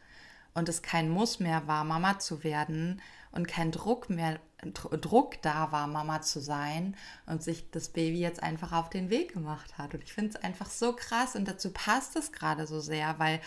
und 0.53 0.69
es 0.69 0.81
kein 0.81 1.09
Muss 1.09 1.39
mehr 1.39 1.67
war, 1.67 1.83
Mama 1.83 2.19
zu 2.19 2.43
werden 2.43 3.01
und 3.31 3.47
kein 3.47 3.71
Druck 3.71 4.09
mehr 4.09 4.39
Druck 4.73 5.41
da 5.43 5.71
war, 5.71 5.85
Mama 5.85 6.21
zu 6.21 6.39
sein 6.39 6.95
und 7.27 7.43
sich 7.43 7.69
das 7.69 7.89
Baby 7.89 8.19
jetzt 8.19 8.41
einfach 8.41 8.71
auf 8.71 8.89
den 8.89 9.11
Weg 9.11 9.33
gemacht 9.33 9.77
hat. 9.77 9.93
Und 9.93 10.03
ich 10.03 10.11
finde 10.11 10.35
es 10.35 10.43
einfach 10.43 10.69
so 10.69 10.93
krass 10.93 11.35
und 11.35 11.47
dazu 11.47 11.71
passt 11.71 12.15
es 12.15 12.31
gerade 12.31 12.65
so 12.65 12.79
sehr, 12.79 13.19
weil 13.19 13.39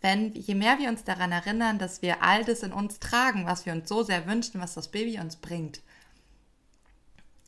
wenn, 0.00 0.34
je 0.34 0.54
mehr 0.54 0.78
wir 0.78 0.88
uns 0.88 1.04
daran 1.04 1.32
erinnern, 1.32 1.78
dass 1.78 2.02
wir 2.02 2.22
all 2.22 2.44
das 2.44 2.62
in 2.62 2.72
uns 2.72 2.98
tragen, 2.98 3.46
was 3.46 3.66
wir 3.66 3.72
uns 3.72 3.88
so 3.88 4.02
sehr 4.02 4.26
wünschen, 4.26 4.60
was 4.60 4.74
das 4.74 4.88
Baby 4.90 5.18
uns 5.18 5.36
bringt, 5.36 5.80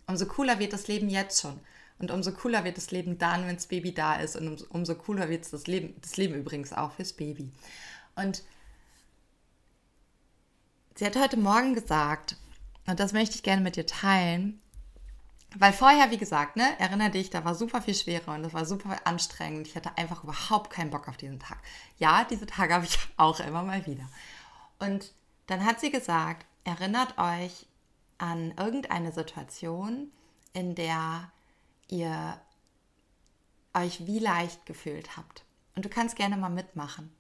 umso 0.07 0.27
cooler 0.27 0.59
wird 0.59 0.73
das 0.73 0.89
Leben 0.89 1.09
jetzt 1.09 1.41
schon. 1.41 1.59
Und 1.99 2.11
umso 2.11 2.33
cooler 2.33 2.65
wird 2.65 2.77
das 2.77 2.91
Leben 2.91 3.19
dann, 3.19 3.47
wenn 3.47 3.57
das 3.57 3.67
Baby 3.67 3.95
da 3.95 4.17
ist. 4.17 4.37
Und 4.37 4.71
umso, 4.71 4.95
cooler 4.95 5.29
wird 5.29 5.51
das 5.51 5.67
Leben, 5.67 5.95
das 6.01 6.17
Leben 6.17 6.35
übrigens 6.35 6.73
auch 6.73 6.93
fürs 6.93 7.15
Baby. 7.15 7.51
Und 8.17 8.43
sie 10.95 11.07
hat 11.07 11.17
heute 11.17 11.39
Morgen 11.39 11.75
gesagt, 11.75 12.37
und 12.87 13.01
das 13.01 13.13
möchte 13.13 13.37
ich 13.37 13.43
gerne 13.43 13.63
mit 13.63 13.77
dir 13.77 13.87
teilen, 13.87 14.61
weil 15.59 15.73
vorher, 15.73 16.11
wie 16.11 16.19
gesagt, 16.19 16.57
ne, 16.57 16.79
erinnere 16.79 17.11
dich, 17.11 17.31
da 17.31 17.45
war 17.45 17.55
super 17.55 17.81
viel 17.81 17.95
Schwere 17.95 18.31
und 18.31 18.43
das 18.43 18.53
war 18.53 18.67
super 18.67 18.99
anstrengend. 19.05 19.67
Ich 19.67 19.75
hatte 19.75 19.97
einfach 19.97 20.23
überhaupt 20.23 20.71
keinen 20.71 20.91
Bock 20.91 21.09
auf 21.09 21.17
diesen 21.17 21.41
Tag. 21.41 21.59
Ja, 21.99 22.25
diese 22.25 22.47
Tage 22.47 22.75
habe 22.75 22.85
ich 22.85 22.99
auch 23.17 23.41
immer 23.41 23.63
mal 23.63 23.87
wieder. 23.87 24.07
Und 24.79 25.13
dann 25.47 25.65
hat 25.65 25.81
sie 25.81 25.91
gesagt, 25.91 26.45
erinnert 26.65 27.17
euch 27.17 27.67
an 28.19 28.53
irgendeine 28.59 29.13
Situation, 29.13 30.11
in 30.53 30.75
der 30.75 31.31
ihr 31.89 32.41
euch 33.75 34.07
wie 34.07 34.19
leicht 34.19 34.67
gefühlt 34.67 35.17
habt. 35.17 35.45
Und 35.75 35.85
du 35.85 35.89
kannst 35.89 36.17
gerne 36.17 36.37
mal 36.37 36.49
mitmachen. 36.49 37.15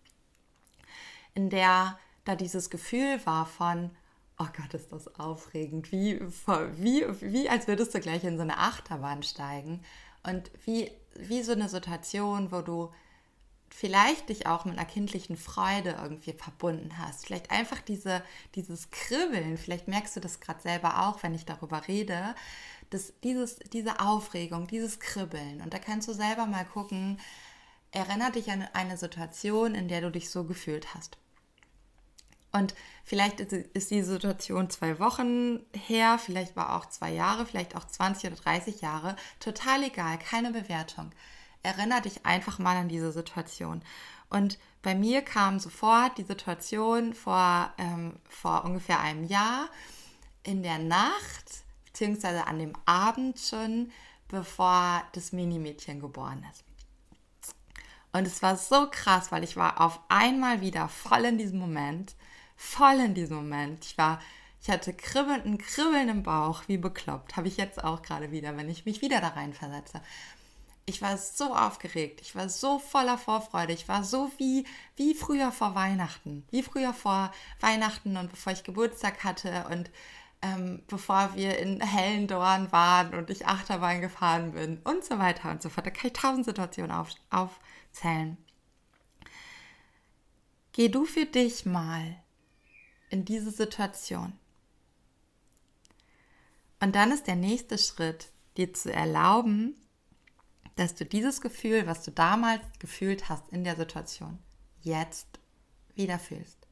In 1.35 1.51
der 1.51 1.99
da 2.25 2.35
dieses 2.35 2.71
Gefühl 2.71 3.25
war 3.25 3.47
von, 3.47 3.91
oh 4.39 4.47
Gott, 4.57 4.75
ist 4.75 4.93
das 4.93 5.19
aufregend. 5.19 5.93
Wie, 5.93 6.21
wie, 6.21 7.05
wie 7.21 7.49
als 7.49 7.69
würdest 7.69 7.95
du 7.95 8.01
gleich 8.01 8.25
in 8.25 8.37
so 8.37 8.43
eine 8.43 8.59
Achterbahn 8.59 9.23
steigen. 9.23 9.83
Und 10.23 10.51
wie, 10.65 10.91
wie 11.15 11.43
so 11.43 11.53
eine 11.53 11.69
Situation, 11.69 12.51
wo 12.51 12.63
du 12.63 12.91
vielleicht 13.69 14.29
dich 14.29 14.47
auch 14.47 14.65
mit 14.65 14.79
einer 14.79 14.87
kindlichen 14.87 15.37
Freude 15.37 15.97
irgendwie 16.03 16.33
verbunden 16.33 16.99
hast. 16.99 17.27
Vielleicht 17.27 17.51
einfach 17.51 17.81
diese, 17.81 18.23
dieses 18.55 18.91
Kribbeln, 18.91 19.59
vielleicht 19.59 19.89
merkst 19.89 20.17
du 20.17 20.21
das 20.21 20.41
gerade 20.41 20.61
selber 20.63 21.07
auch, 21.07 21.23
wenn 21.23 21.35
ich 21.35 21.45
darüber 21.45 21.87
rede, 21.87 22.35
dass 22.90 23.12
dieses, 23.22 23.57
diese 23.72 24.01
Aufregung, 24.01 24.66
dieses 24.66 25.01
Kribbeln. 25.01 25.61
Und 25.61 25.75
da 25.75 25.79
kannst 25.79 26.09
du 26.09 26.12
selber 26.12 26.46
mal 26.46 26.64
gucken, 26.64 27.18
erinnert 27.90 28.35
dich 28.35 28.51
an 28.51 28.66
eine 28.72 28.96
Situation, 28.96 29.75
in 29.75 29.88
der 29.88 30.01
du 30.01 30.11
dich 30.11 30.31
so 30.31 30.44
gefühlt 30.44 30.94
hast. 30.94 31.18
Und 32.53 32.75
vielleicht 33.05 33.40
ist 33.40 33.90
die 33.90 34.03
Situation 34.03 34.70
zwei 34.70 34.99
Wochen 34.99 35.61
her, 35.75 36.18
vielleicht 36.18 36.57
war 36.57 36.77
auch 36.77 36.87
zwei 36.87 37.12
Jahre, 37.12 37.44
vielleicht 37.44 37.77
auch 37.77 37.85
20 37.85 38.33
oder 38.33 38.40
30 38.40 38.81
Jahre. 38.81 39.16
Total 39.40 39.83
egal, 39.83 40.18
keine 40.18 40.53
Bewertung. 40.53 41.11
Erinner 41.62 42.01
dich 42.01 42.25
einfach 42.25 42.59
mal 42.59 42.77
an 42.77 42.88
diese 42.88 43.12
Situation. 43.12 43.83
Und 44.31 44.59
bei 44.83 44.94
mir 44.94 45.22
kam 45.22 45.59
sofort 45.59 46.16
die 46.16 46.25
Situation 46.25 47.12
vor, 47.12 47.72
ähm, 47.77 48.14
vor 48.29 48.64
ungefähr 48.64 49.01
einem 49.01 49.25
Jahr 49.25 49.68
in 50.42 50.62
der 50.62 50.79
Nacht, 50.79 51.64
beziehungsweise 51.97 52.47
an 52.47 52.59
dem 52.59 52.75
Abend 52.85 53.39
schon, 53.41 53.91
bevor 54.29 55.03
das 55.13 55.33
Minimädchen 55.33 56.01
geboren 56.01 56.45
ist. 56.51 56.65
Und 58.13 58.27
es 58.27 58.43
war 58.43 58.57
so 58.57 58.89
krass, 58.91 59.33
weil 59.33 59.45
ich 59.45 59.57
war 59.57 59.81
auf 59.81 60.01
einmal 60.09 60.61
wieder 60.61 60.89
voll 60.89 61.25
in 61.25 61.39
diesem 61.39 61.59
Moment 61.59 62.15
voll 62.57 63.01
in 63.01 63.15
diesem 63.15 63.37
Moment. 63.37 63.85
Ich 63.85 63.99
war, 63.99 64.21
ich 64.61 64.71
hatte 64.71 64.93
kribbeln, 64.93 65.43
ein 65.45 65.59
Kribbeln 65.59 66.09
im 66.09 66.23
Bauch, 66.23 66.65
wie 66.67 66.79
bekloppt. 66.79 67.37
Habe 67.37 67.49
ich 67.49 67.57
jetzt 67.57 67.85
auch 67.85 68.03
gerade 68.03 68.33
wieder, 68.33 68.57
wenn 68.57 68.69
ich 68.69 68.87
mich 68.87 69.03
wieder 69.03 69.21
da 69.21 69.29
rein 69.29 69.53
versetze. 69.53 70.01
Ich 70.87 71.03
war 71.03 71.19
so 71.19 71.55
aufgeregt, 71.55 72.21
ich 72.21 72.37
war 72.37 72.49
so 72.49 72.79
voller 72.79 73.19
Vorfreude, 73.19 73.73
ich 73.73 73.89
war 73.89 74.05
so 74.05 74.31
wie, 74.39 74.65
wie 74.95 75.15
früher 75.15 75.51
vor 75.51 75.75
Weihnachten, 75.75 76.45
wie 76.51 76.63
früher 76.63 76.95
vor 76.95 77.33
Weihnachten 77.59 78.17
und 78.17 78.31
bevor 78.31 78.53
ich 78.53 78.63
Geburtstag 78.63 79.25
hatte 79.25 79.67
und 79.69 79.91
ähm, 80.42 80.83
bevor 80.87 81.35
wir 81.35 81.59
in 81.59 81.81
Hellendorn 81.81 82.70
waren 82.72 83.14
und 83.14 83.31
ich 83.31 83.46
Achterbahn 83.46 84.01
gefahren 84.01 84.53
bin 84.53 84.79
und 84.85 85.05
so 85.05 85.18
weiter 85.18 85.51
und 85.51 85.62
so 85.62 85.68
fort. 85.68 85.87
Da 85.87 85.90
kann 85.90 86.09
ich 86.09 86.12
tausend 86.12 86.44
Situationen 86.44 86.90
auf, 86.90 87.11
aufzählen. 87.31 88.37
Geh 90.72 90.88
du 90.88 91.05
für 91.05 91.25
dich 91.25 91.64
mal 91.64 92.16
in 93.09 93.25
diese 93.25 93.51
Situation. 93.51 94.33
Und 96.81 96.94
dann 96.94 97.11
ist 97.11 97.27
der 97.27 97.37
nächste 97.37 97.79
Schritt, 97.79 98.29
dir 98.57 98.75
zu 98.75 98.92
erlauben, 98.92 99.75
dass 100.77 100.94
du 100.94 101.07
dieses 101.07 101.40
Gefühl, 101.40 101.87
was 101.87 102.05
du 102.05 102.11
damals 102.11 102.62
gefühlt 102.79 103.29
hast 103.29 103.49
in 103.51 103.64
der 103.64 103.77
Situation, 103.77 104.38
jetzt 104.83 105.40
wieder 105.94 106.18
fühlst. 106.18 106.66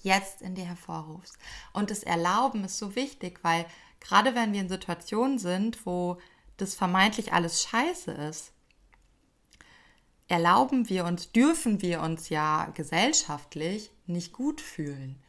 Jetzt 0.00 0.42
in 0.42 0.54
dir 0.54 0.64
hervorrufst. 0.64 1.36
Und 1.72 1.90
das 1.90 2.02
Erlauben 2.02 2.64
ist 2.64 2.78
so 2.78 2.94
wichtig, 2.94 3.40
weil 3.42 3.66
gerade 4.00 4.34
wenn 4.34 4.52
wir 4.52 4.60
in 4.60 4.68
Situationen 4.68 5.38
sind, 5.38 5.84
wo 5.86 6.18
das 6.56 6.74
vermeintlich 6.74 7.32
alles 7.32 7.62
scheiße 7.62 8.12
ist, 8.12 8.52
erlauben 10.28 10.88
wir 10.88 11.04
uns, 11.04 11.32
dürfen 11.32 11.80
wir 11.82 12.02
uns 12.02 12.28
ja 12.28 12.66
gesellschaftlich 12.74 13.90
nicht 14.06 14.32
gut 14.32 14.60
fühlen, 14.60 15.20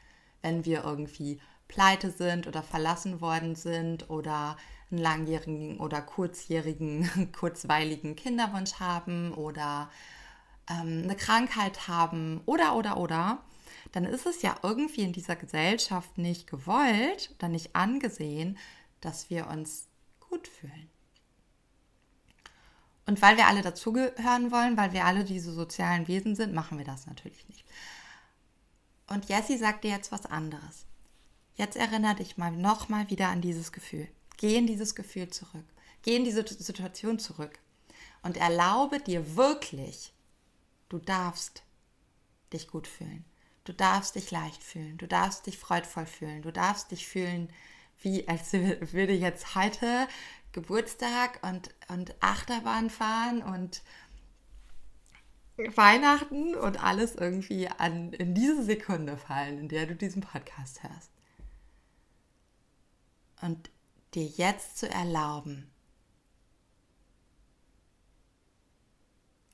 wenn 0.41 0.65
wir 0.65 0.83
irgendwie 0.83 1.39
pleite 1.67 2.11
sind 2.11 2.47
oder 2.47 2.61
verlassen 2.61 3.21
worden 3.21 3.55
sind 3.55 4.09
oder 4.09 4.57
einen 4.91 5.01
langjährigen 5.01 5.79
oder 5.79 6.01
kurzjährigen, 6.01 7.31
kurzweiligen 7.39 8.15
Kinderwunsch 8.15 8.73
haben 8.79 9.33
oder 9.33 9.89
ähm, 10.69 11.03
eine 11.03 11.15
Krankheit 11.15 11.87
haben 11.87 12.41
oder 12.45 12.75
oder 12.75 12.97
oder, 12.97 13.39
dann 13.91 14.05
ist 14.05 14.25
es 14.25 14.41
ja 14.41 14.55
irgendwie 14.63 15.01
in 15.01 15.13
dieser 15.13 15.35
Gesellschaft 15.35 16.17
nicht 16.17 16.47
gewollt 16.47 17.33
oder 17.37 17.49
nicht 17.49 17.75
angesehen, 17.75 18.57
dass 19.01 19.29
wir 19.29 19.47
uns 19.47 19.87
gut 20.19 20.47
fühlen. 20.47 20.89
Und 23.05 23.21
weil 23.23 23.37
wir 23.37 23.47
alle 23.47 23.63
dazugehören 23.63 24.51
wollen, 24.51 24.77
weil 24.77 24.93
wir 24.93 25.05
alle 25.05 25.23
diese 25.23 25.51
sozialen 25.51 26.07
Wesen 26.07 26.35
sind, 26.35 26.53
machen 26.53 26.77
wir 26.77 26.85
das 26.85 27.07
natürlich 27.07 27.47
nicht. 27.49 27.65
Und 29.07 29.27
Jessie 29.27 29.57
sagt 29.57 29.83
dir 29.83 29.89
jetzt 29.89 30.11
was 30.11 30.27
anderes. 30.27 30.85
Jetzt 31.55 31.75
erinnere 31.75 32.15
dich 32.15 32.37
mal 32.37 32.51
nochmal 32.51 33.09
wieder 33.09 33.29
an 33.29 33.41
dieses 33.41 33.71
Gefühl. 33.71 34.07
Geh 34.37 34.55
in 34.55 34.67
dieses 34.67 34.93
Gefühl 34.93 35.29
zurück. 35.29 35.65
Geh 36.03 36.15
in 36.15 36.23
diese 36.23 36.47
Situation 36.47 37.17
zurück. 37.17 37.57
Und 38.21 38.37
erlaube 38.37 38.99
dir 38.99 39.35
wirklich, 39.35 40.13
du 40.89 40.99
darfst 40.99 41.63
dich 42.53 42.67
gut 42.67 42.87
fühlen. 42.87 43.25
Du 43.69 43.75
darfst 43.75 44.15
dich 44.15 44.31
leicht 44.31 44.63
fühlen. 44.63 44.97
Du 44.97 45.07
darfst 45.07 45.45
dich 45.45 45.59
freudvoll 45.59 46.07
fühlen. 46.07 46.41
Du 46.41 46.51
darfst 46.51 46.89
dich 46.89 47.07
fühlen, 47.07 47.53
wie 48.01 48.27
als 48.27 48.51
würde 48.51 49.13
jetzt 49.13 49.53
heute 49.53 50.07
Geburtstag 50.53 51.39
und, 51.43 51.69
und 51.87 52.15
Achterbahn 52.19 52.89
fahren 52.89 53.43
und 53.43 53.83
Weihnachten 55.75 56.55
und 56.55 56.83
alles 56.83 57.13
irgendwie 57.13 57.67
an, 57.67 58.11
in 58.13 58.33
diese 58.33 58.63
Sekunde 58.63 59.17
fallen, 59.17 59.59
in 59.59 59.69
der 59.69 59.85
du 59.85 59.93
diesen 59.93 60.23
Podcast 60.23 60.81
hörst. 60.81 61.11
Und 63.43 63.69
dir 64.15 64.25
jetzt 64.25 64.79
zu 64.79 64.89
erlauben, 64.89 65.69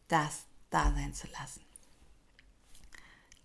das 0.08 0.46
da 0.70 0.94
sein 0.94 1.14
zu 1.14 1.28
lassen 1.38 1.65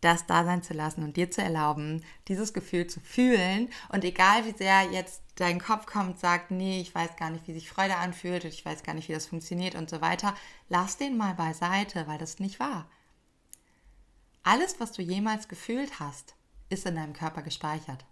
das 0.00 0.26
da 0.26 0.44
sein 0.44 0.62
zu 0.62 0.72
lassen 0.72 1.02
und 1.02 1.16
dir 1.16 1.30
zu 1.30 1.42
erlauben, 1.42 2.04
dieses 2.28 2.52
Gefühl 2.52 2.86
zu 2.86 3.00
fühlen. 3.00 3.68
Und 3.90 4.04
egal 4.04 4.46
wie 4.46 4.56
sehr 4.56 4.84
jetzt 4.90 5.22
dein 5.36 5.60
Kopf 5.60 5.86
kommt 5.86 6.18
sagt, 6.18 6.50
nee, 6.50 6.80
ich 6.80 6.94
weiß 6.94 7.16
gar 7.16 7.30
nicht, 7.30 7.46
wie 7.46 7.52
sich 7.52 7.68
Freude 7.68 7.96
anfühlt 7.96 8.44
und 8.44 8.52
ich 8.52 8.64
weiß 8.64 8.82
gar 8.82 8.94
nicht, 8.94 9.08
wie 9.08 9.14
das 9.14 9.26
funktioniert 9.26 9.74
und 9.74 9.90
so 9.90 10.00
weiter, 10.00 10.34
lass 10.68 10.96
den 10.96 11.16
mal 11.16 11.34
beiseite, 11.34 12.06
weil 12.06 12.18
das 12.18 12.38
nicht 12.38 12.60
wahr. 12.60 12.88
Alles, 14.42 14.80
was 14.80 14.92
du 14.92 15.02
jemals 15.02 15.48
gefühlt 15.48 16.00
hast, 16.00 16.34
ist 16.70 16.86
in 16.86 16.94
deinem 16.94 17.12
Körper 17.12 17.42
gespeichert. 17.42 18.04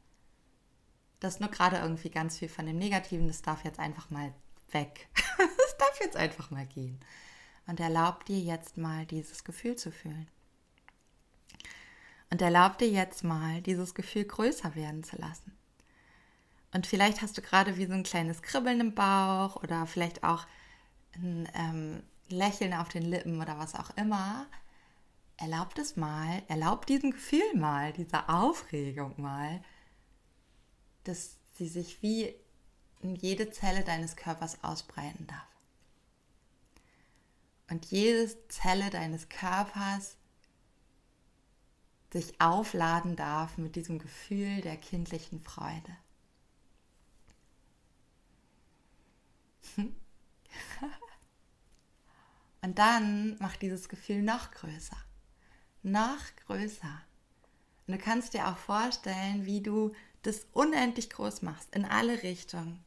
Das 1.21 1.35
ist 1.35 1.41
nur 1.41 1.51
gerade 1.51 1.79
irgendwie 1.79 2.11
ganz 2.11 2.39
viel 2.39 2.49
von 2.49 2.67
dem 2.67 2.79
Negativen, 2.79 3.29
das 3.29 3.43
darf 3.43 3.65
jetzt 3.65 3.79
einfach 3.79 4.11
mal 4.11 4.33
weg. 4.73 5.09
Das 5.39 5.87
darf 5.87 6.01
jetzt 6.01 6.17
einfach 6.17 6.51
mal 6.51 6.67
gehen. 6.67 6.99
Und 7.69 7.79
erlaub 7.79 8.25
dir 8.25 8.41
jetzt 8.41 8.77
mal 8.77 9.07
dieses 9.07 9.45
Gefühl 9.45 9.77
zu 9.77 9.93
fühlen. 9.93 10.29
Und 12.31 12.43
erlaub 12.43 12.79
dir 12.79 12.89
jetzt 12.91 13.25
mal, 13.25 13.63
dieses 13.63 13.95
Gefühl 13.95 14.25
größer 14.25 14.75
werden 14.75 15.03
zu 15.03 15.17
lassen. 15.17 15.57
Und 16.73 16.87
vielleicht 16.87 17.23
hast 17.23 17.39
du 17.39 17.43
gerade 17.43 17.79
wie 17.79 17.87
so 17.87 17.95
ein 17.95 18.03
kleines 18.03 18.43
Kribbeln 18.43 18.81
im 18.81 18.95
Bauch 18.95 19.57
oder 19.57 19.87
vielleicht 19.87 20.23
auch 20.23 20.47
ein 21.15 21.49
ähm, 21.55 22.03
Lächeln 22.29 22.75
auf 22.75 22.89
den 22.89 23.03
Lippen 23.03 23.41
oder 23.41 23.59
was 23.59 23.75
auch 23.75 23.91
immer. 23.97 24.47
Erlaub 25.39 25.75
das 25.75 25.97
mal, 25.97 26.43
erlaub 26.49 26.85
diesem 26.85 27.13
Gefühl 27.13 27.55
mal, 27.55 27.93
dieser 27.93 28.29
Aufregung 28.29 29.15
mal, 29.17 29.63
dass 31.05 31.39
sie 31.55 31.69
sich 31.69 32.03
wie 32.03 32.35
in 33.01 33.15
jede 33.15 33.51
Zelle 33.51 33.85
deines 33.85 34.17
Körpers 34.17 34.63
ausbreiten 34.63 35.27
darf. 35.27 35.47
Und 37.71 37.87
jede 37.87 38.29
Zelle 38.49 38.91
deines 38.91 39.29
Körpers 39.29 40.18
sich 42.13 42.41
aufladen 42.41 43.17
darf 43.17 43.59
mit 43.59 43.77
diesem 43.77 43.99
Gefühl 43.99 44.61
der 44.63 44.77
kindlichen 44.77 45.41
Freude. 45.41 45.97
Und 52.63 52.79
dann 52.79 53.39
macht 53.39 53.63
dieses 53.63 53.89
Gefühl 53.89 54.23
noch 54.23 54.51
größer, 54.51 54.97
noch 55.83 56.19
größer. 56.47 57.01
Und 57.87 57.95
du 57.95 57.99
kannst 57.99 58.35
dir 58.35 58.49
auch 58.49 58.57
vorstellen, 58.59 59.47
wie 59.47 59.63
du 59.63 59.95
das 60.23 60.47
unendlich 60.53 61.11
groß 61.11 61.43
machst, 61.43 61.75
in 61.75 61.85
alle 61.85 62.23
Richtungen. 62.23 62.85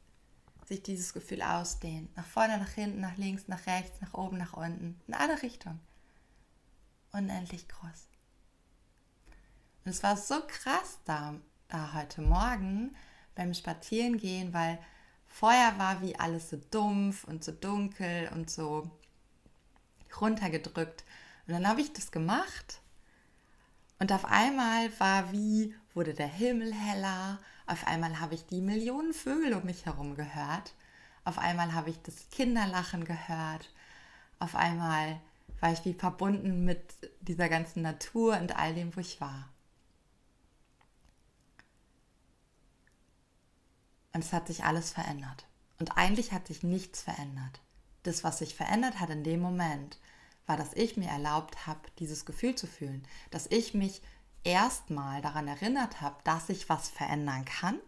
Sich 0.66 0.84
dieses 0.84 1.14
Gefühl 1.14 1.42
ausdehnt. 1.42 2.16
Nach 2.16 2.26
vorne, 2.26 2.58
nach 2.58 2.70
hinten, 2.70 3.02
nach 3.02 3.18
links, 3.18 3.48
nach 3.48 3.66
rechts, 3.66 4.00
nach 4.02 4.14
oben, 4.14 4.38
nach 4.38 4.54
unten. 4.54 5.02
In 5.08 5.14
alle 5.14 5.42
Richtungen. 5.42 5.80
Unendlich 7.12 7.68
groß. 7.68 8.11
Und 9.84 9.92
es 9.92 10.04
war 10.04 10.18
so 10.18 10.36
krass 10.48 11.00
da, 11.06 11.36
da 11.68 11.94
heute 11.94 12.22
Morgen 12.22 12.96
beim 13.36 13.54
Spazierengehen, 13.54 14.54
weil 14.54 14.78
vorher 15.28 15.78
war 15.78 16.02
wie 16.02 16.16
alles 16.18 16.50
so 16.50 16.58
dumpf 16.70 17.24
und 17.24 17.44
so 17.44 17.52
dunkel 17.52 18.30
und 18.34 18.50
so 18.50 18.90
runtergedrückt. 20.20 21.04
Und 21.48 21.54
dann 21.54 21.68
habe 21.68 21.82
ich 21.82 21.94
das 21.94 22.12
gemacht 22.12 22.82
und 24.02 24.12
auf 24.12 24.26
einmal 24.26 24.90
war 25.00 25.32
wie, 25.32 25.76
wurde 25.94 26.16
der 26.16 26.26
Himmel 26.26 26.74
heller, 26.74 27.38
auf 27.68 27.86
einmal 27.86 28.20
habe 28.20 28.34
ich 28.34 28.48
die 28.48 28.60
Millionen 28.60 29.14
Vögel 29.14 29.54
um 29.54 29.64
mich 29.64 29.86
herum 29.86 30.16
gehört, 30.16 30.74
auf 31.24 31.38
einmal 31.38 31.76
habe 31.76 31.92
ich 31.92 32.02
das 32.02 32.28
Kinderlachen 32.32 33.06
gehört, 33.06 33.72
auf 34.40 34.56
einmal 34.56 35.22
war 35.60 35.72
ich 35.72 35.86
wie 35.86 35.94
verbunden 35.94 36.66
mit 36.66 36.82
dieser 37.20 37.48
ganzen 37.48 37.84
Natur 37.84 38.40
und 38.40 38.58
all 38.58 38.74
dem, 38.74 38.96
wo 38.96 39.02
ich 39.02 39.22
war. 39.22 39.51
Und 44.14 44.24
es 44.24 44.34
hat 44.34 44.48
sich 44.48 44.64
alles 44.64 44.92
verändert. 44.92 45.46
Und 45.80 45.98
eigentlich 45.98 46.32
hat 46.32 46.48
sich 46.48 46.64
nichts 46.64 47.02
verändert. 47.02 47.62
Das, 48.04 48.24
was 48.24 48.40
sich 48.40 48.56
verändert 48.56 49.00
hat 49.00 49.10
in 49.10 49.24
dem 49.24 49.40
Moment, 49.40 49.98
war, 50.46 50.58
dass 50.58 50.74
ich 50.74 50.98
mir 50.98 51.10
erlaubt 51.10 51.66
habe, 51.68 51.80
dieses 52.00 52.26
Gefühl 52.26 52.56
zu 52.56 52.68
fühlen. 52.68 53.08
Dass 53.30 53.48
ich 53.48 53.74
mich 53.74 54.02
erstmal 54.44 55.22
daran 55.22 55.48
erinnert 55.48 56.02
habe, 56.02 56.18
dass 56.24 56.50
ich 56.50 56.68
was 56.70 56.90
verändern 56.90 57.46
kann. 57.46 57.80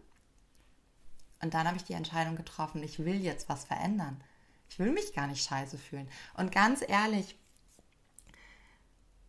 Und 1.40 1.54
dann 1.54 1.66
habe 1.66 1.76
ich 1.76 1.84
die 1.84 1.92
Entscheidung 1.92 2.36
getroffen, 2.36 2.82
ich 2.82 3.00
will 3.00 3.20
jetzt 3.22 3.48
was 3.48 3.64
verändern. 3.64 4.22
Ich 4.68 4.78
will 4.78 4.92
mich 4.92 5.12
gar 5.12 5.26
nicht 5.26 5.46
scheiße 5.46 5.78
fühlen. 5.78 6.08
Und 6.36 6.52
ganz 6.52 6.82
ehrlich, 6.86 7.36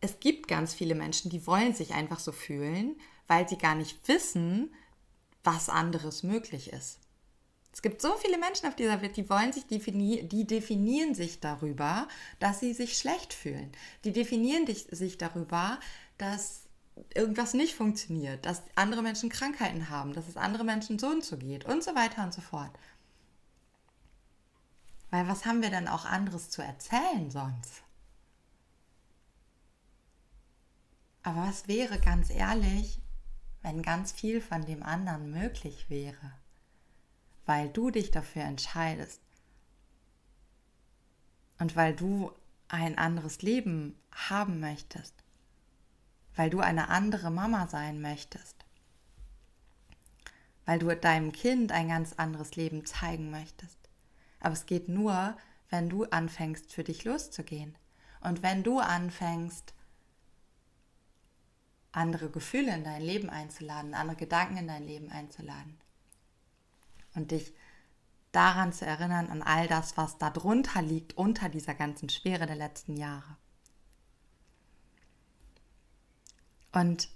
es 0.00 0.18
gibt 0.20 0.48
ganz 0.48 0.72
viele 0.72 0.94
Menschen, 0.94 1.30
die 1.30 1.46
wollen 1.46 1.74
sich 1.74 1.94
einfach 1.94 2.20
so 2.20 2.32
fühlen, 2.32 2.98
weil 3.26 3.48
sie 3.48 3.58
gar 3.58 3.74
nicht 3.74 4.08
wissen, 4.08 4.74
was 5.46 5.68
anderes 5.68 6.22
möglich 6.22 6.72
ist. 6.72 6.98
Es 7.72 7.82
gibt 7.82 8.00
so 8.00 8.16
viele 8.16 8.38
Menschen 8.38 8.66
auf 8.66 8.74
dieser 8.74 9.02
Welt, 9.02 9.16
die 9.16 9.28
wollen 9.28 9.52
sich 9.52 9.66
definieren, 9.66 10.28
die 10.28 10.46
definieren 10.46 11.14
sich 11.14 11.40
darüber, 11.40 12.08
dass 12.38 12.60
sie 12.60 12.72
sich 12.72 12.96
schlecht 12.96 13.34
fühlen. 13.34 13.70
Die 14.04 14.12
definieren 14.12 14.66
sich 14.66 15.18
darüber, 15.18 15.78
dass 16.16 16.62
irgendwas 17.14 17.52
nicht 17.52 17.74
funktioniert, 17.74 18.46
dass 18.46 18.62
andere 18.74 19.02
Menschen 19.02 19.28
Krankheiten 19.28 19.90
haben, 19.90 20.14
dass 20.14 20.26
es 20.26 20.38
andere 20.38 20.64
Menschen 20.64 20.98
so 20.98 21.08
und 21.08 21.22
so 21.22 21.36
geht 21.36 21.66
und 21.66 21.84
so 21.84 21.94
weiter 21.94 22.24
und 22.24 22.32
so 22.32 22.40
fort. 22.40 22.72
Weil 25.10 25.28
was 25.28 25.44
haben 25.44 25.62
wir 25.62 25.70
dann 25.70 25.88
auch 25.88 26.06
anderes 26.06 26.48
zu 26.48 26.62
erzählen 26.62 27.30
sonst? 27.30 27.82
Aber 31.22 31.42
was 31.42 31.68
wäre 31.68 32.00
ganz 32.00 32.30
ehrlich, 32.30 33.00
wenn 33.66 33.82
ganz 33.82 34.12
viel 34.12 34.40
von 34.40 34.64
dem 34.64 34.84
anderen 34.84 35.32
möglich 35.32 35.90
wäre, 35.90 36.32
weil 37.46 37.68
du 37.68 37.90
dich 37.90 38.12
dafür 38.12 38.42
entscheidest 38.42 39.20
und 41.58 41.74
weil 41.74 41.92
du 41.92 42.30
ein 42.68 42.96
anderes 42.96 43.42
Leben 43.42 43.98
haben 44.12 44.60
möchtest, 44.60 45.14
weil 46.36 46.48
du 46.48 46.60
eine 46.60 46.90
andere 46.90 47.32
Mama 47.32 47.66
sein 47.66 48.00
möchtest, 48.00 48.54
weil 50.64 50.78
du 50.78 50.94
deinem 50.94 51.32
Kind 51.32 51.72
ein 51.72 51.88
ganz 51.88 52.12
anderes 52.12 52.54
Leben 52.54 52.86
zeigen 52.86 53.32
möchtest. 53.32 53.78
Aber 54.38 54.52
es 54.52 54.66
geht 54.66 54.88
nur, 54.88 55.36
wenn 55.70 55.88
du 55.88 56.04
anfängst, 56.04 56.72
für 56.72 56.84
dich 56.84 57.02
loszugehen. 57.02 57.76
Und 58.20 58.44
wenn 58.44 58.62
du 58.62 58.78
anfängst, 58.78 59.74
andere 61.96 62.28
Gefühle 62.30 62.74
in 62.74 62.84
dein 62.84 63.02
Leben 63.02 63.30
einzuladen, 63.30 63.94
andere 63.94 64.16
Gedanken 64.16 64.58
in 64.58 64.68
dein 64.68 64.86
Leben 64.86 65.10
einzuladen. 65.10 65.78
Und 67.14 67.30
dich 67.30 67.54
daran 68.32 68.72
zu 68.72 68.84
erinnern, 68.84 69.30
an 69.30 69.42
all 69.42 69.66
das, 69.66 69.96
was 69.96 70.18
darunter 70.18 70.82
liegt, 70.82 71.16
unter 71.16 71.48
dieser 71.48 71.74
ganzen 71.74 72.10
Schwere 72.10 72.46
der 72.46 72.56
letzten 72.56 72.96
Jahre. 72.96 73.36
Und 76.72 77.08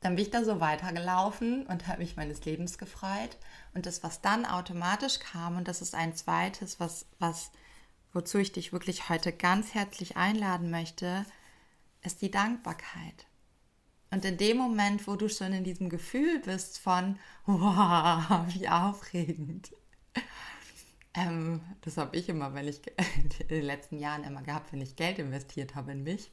dann 0.00 0.16
bin 0.16 0.24
ich 0.24 0.30
da 0.32 0.44
so 0.44 0.60
weitergelaufen 0.60 1.66
und 1.66 1.86
habe 1.86 1.98
mich 1.98 2.16
meines 2.16 2.44
Lebens 2.44 2.78
gefreut. 2.78 3.38
Und 3.74 3.86
das, 3.86 4.02
was 4.02 4.20
dann 4.20 4.44
automatisch 4.44 5.20
kam, 5.20 5.56
und 5.56 5.68
das 5.68 5.82
ist 5.82 5.94
ein 5.94 6.16
zweites, 6.16 6.80
was, 6.80 7.06
was, 7.20 7.52
wozu 8.12 8.38
ich 8.38 8.50
dich 8.50 8.72
wirklich 8.72 9.08
heute 9.08 9.32
ganz 9.32 9.72
herzlich 9.74 10.16
einladen 10.16 10.70
möchte, 10.70 11.24
ist 12.02 12.22
die 12.22 12.30
Dankbarkeit. 12.30 13.26
Und 14.10 14.24
in 14.24 14.36
dem 14.36 14.56
Moment, 14.56 15.06
wo 15.06 15.16
du 15.16 15.28
schon 15.28 15.52
in 15.52 15.64
diesem 15.64 15.88
Gefühl 15.88 16.40
bist 16.40 16.78
von, 16.78 17.18
wow, 17.44 18.44
wie 18.54 18.68
aufregend. 18.68 19.72
Ähm, 21.14 21.62
das 21.80 21.96
habe 21.96 22.16
ich 22.16 22.28
immer, 22.28 22.54
wenn 22.54 22.68
ich 22.68 22.80
in 23.40 23.48
den 23.48 23.64
letzten 23.64 23.98
Jahren 23.98 24.24
immer 24.24 24.42
gehabt, 24.42 24.72
wenn 24.72 24.80
ich 24.80 24.96
Geld 24.96 25.18
investiert 25.18 25.74
habe 25.74 25.92
in 25.92 26.02
mich, 26.02 26.30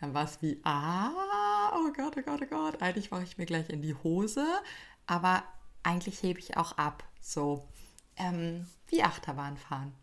dann 0.00 0.14
war 0.14 0.24
es 0.24 0.40
wie, 0.42 0.60
ah, 0.64 1.72
oh 1.74 1.92
Gott, 1.92 2.16
oh 2.18 2.22
Gott, 2.22 2.40
oh 2.42 2.46
Gott, 2.46 2.82
eigentlich 2.82 3.10
mache 3.10 3.24
ich 3.24 3.38
mir 3.38 3.46
gleich 3.46 3.68
in 3.68 3.82
die 3.82 3.94
Hose, 3.94 4.46
aber 5.06 5.44
eigentlich 5.82 6.22
hebe 6.22 6.40
ich 6.40 6.56
auch 6.56 6.78
ab, 6.78 7.04
so 7.20 7.68
ähm, 8.16 8.66
wie 8.88 9.02
Achterbahn 9.02 9.56
fahren. 9.56 9.94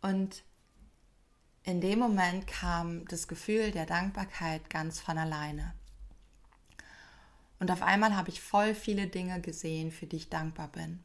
Und 0.00 0.44
in 1.66 1.80
dem 1.80 1.98
Moment 1.98 2.46
kam 2.46 3.04
das 3.06 3.26
Gefühl 3.26 3.72
der 3.72 3.86
Dankbarkeit 3.86 4.70
ganz 4.70 5.00
von 5.00 5.18
alleine. 5.18 5.74
Und 7.58 7.72
auf 7.72 7.82
einmal 7.82 8.16
habe 8.16 8.28
ich 8.28 8.40
voll 8.40 8.72
viele 8.72 9.08
Dinge 9.08 9.40
gesehen, 9.40 9.90
für 9.90 10.06
die 10.06 10.16
ich 10.16 10.30
dankbar 10.30 10.68
bin. 10.68 11.02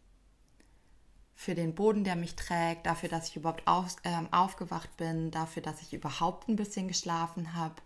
Für 1.33 1.55
den 1.55 1.73
Boden, 1.73 2.03
der 2.03 2.15
mich 2.15 2.35
trägt, 2.35 2.85
dafür, 2.85 3.09
dass 3.09 3.29
ich 3.29 3.37
überhaupt 3.37 3.67
auf, 3.67 3.95
äh, 4.03 4.15
aufgewacht 4.29 4.95
bin, 4.97 5.31
dafür, 5.31 5.63
dass 5.63 5.81
ich 5.81 5.93
überhaupt 5.93 6.47
ein 6.47 6.57
bisschen 6.57 6.87
geschlafen 6.87 7.55
habe, 7.55 7.81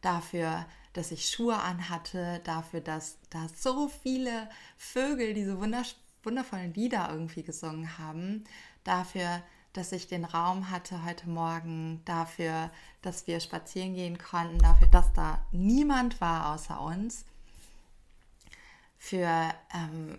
dafür, 0.00 0.64
dass 0.94 1.10
ich 1.10 1.28
Schuhe 1.28 1.58
anhatte, 1.58 2.40
dafür, 2.44 2.80
dass 2.80 3.18
da 3.28 3.48
so 3.54 3.88
viele 3.88 4.48
Vögel 4.78 5.34
diese 5.34 5.58
wundervollen 5.58 6.72
Lieder 6.72 7.10
irgendwie 7.10 7.42
gesungen 7.42 7.98
haben, 7.98 8.44
dafür, 8.82 9.42
dass 9.74 9.92
ich 9.92 10.06
den 10.06 10.24
Raum 10.24 10.70
hatte 10.70 11.04
heute 11.04 11.28
Morgen, 11.28 12.00
dafür, 12.04 12.70
dass 13.02 13.26
wir 13.26 13.40
spazieren 13.40 13.94
gehen 13.94 14.18
konnten, 14.18 14.58
dafür, 14.58 14.86
dass 14.86 15.12
da 15.12 15.44
niemand 15.50 16.20
war 16.20 16.54
außer 16.54 16.80
uns, 16.80 17.24
für, 18.96 19.52
ähm, 19.74 20.18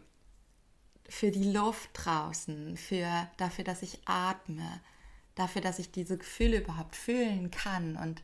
für 1.07 1.31
die 1.31 1.51
Luft 1.51 1.89
draußen, 1.93 2.77
für, 2.77 3.07
dafür, 3.37 3.63
dass 3.63 3.81
ich 3.81 3.99
atme, 4.05 4.81
dafür, 5.35 5.61
dass 5.61 5.79
ich 5.79 5.89
diese 5.89 6.17
Gefühle 6.17 6.57
überhaupt 6.57 6.95
fühlen 6.95 7.49
kann 7.49 7.95
und 7.95 8.21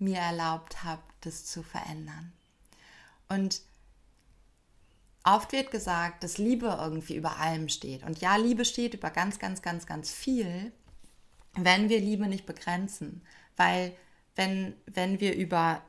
mir 0.00 0.18
erlaubt 0.18 0.82
habe, 0.82 1.02
das 1.20 1.46
zu 1.46 1.62
verändern. 1.62 2.32
Und 3.28 3.62
Oft 5.28 5.52
wird 5.52 5.70
gesagt, 5.70 6.24
dass 6.24 6.38
Liebe 6.38 6.78
irgendwie 6.80 7.16
über 7.16 7.38
allem 7.38 7.68
steht. 7.68 8.02
Und 8.02 8.20
ja, 8.20 8.36
Liebe 8.36 8.64
steht 8.64 8.94
über 8.94 9.10
ganz, 9.10 9.38
ganz, 9.38 9.60
ganz, 9.60 9.84
ganz 9.84 10.10
viel, 10.10 10.72
wenn 11.54 11.90
wir 11.90 12.00
Liebe 12.00 12.26
nicht 12.28 12.46
begrenzen. 12.46 13.22
Weil 13.56 13.92
wenn, 14.36 14.74
wenn 14.86 15.20
wir 15.20 15.34
über 15.34 15.82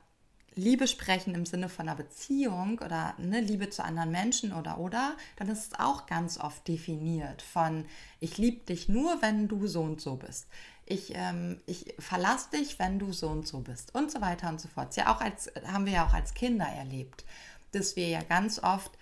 Liebe 0.55 0.87
sprechen 0.87 1.35
im 1.35 1.45
Sinne 1.45 1.69
von 1.69 1.87
einer 1.87 1.95
Beziehung 1.95 2.79
oder 2.79 3.15
ne, 3.17 3.39
Liebe 3.39 3.69
zu 3.69 3.81
anderen 3.81 4.11
Menschen 4.11 4.51
oder 4.51 4.77
oder, 4.77 5.15
dann 5.37 5.47
ist 5.47 5.71
es 5.71 5.79
auch 5.79 6.05
ganz 6.05 6.37
oft 6.37 6.67
definiert 6.67 7.41
von 7.41 7.85
ich 8.19 8.37
liebe 8.37 8.65
dich 8.65 8.89
nur, 8.89 9.21
wenn 9.21 9.47
du 9.47 9.67
so 9.67 9.81
und 9.83 10.01
so 10.01 10.17
bist. 10.17 10.47
Ich, 10.85 11.13
ähm, 11.15 11.61
ich 11.65 11.93
verlasse 11.97 12.49
dich, 12.51 12.77
wenn 12.77 12.99
du 12.99 13.13
so 13.13 13.29
und 13.29 13.47
so 13.47 13.61
bist 13.61 13.95
und 13.95 14.11
so 14.11 14.19
weiter 14.19 14.49
und 14.49 14.59
so 14.59 14.67
fort. 14.67 14.95
Ja, 14.97 15.15
auch 15.15 15.21
als 15.21 15.49
haben 15.65 15.85
wir 15.85 15.93
ja 15.93 16.05
auch 16.05 16.13
als 16.13 16.33
Kinder 16.33 16.65
erlebt, 16.65 17.23
dass 17.71 17.95
wir 17.95 18.09
ja 18.09 18.21
ganz 18.21 18.59
oft 18.61 18.98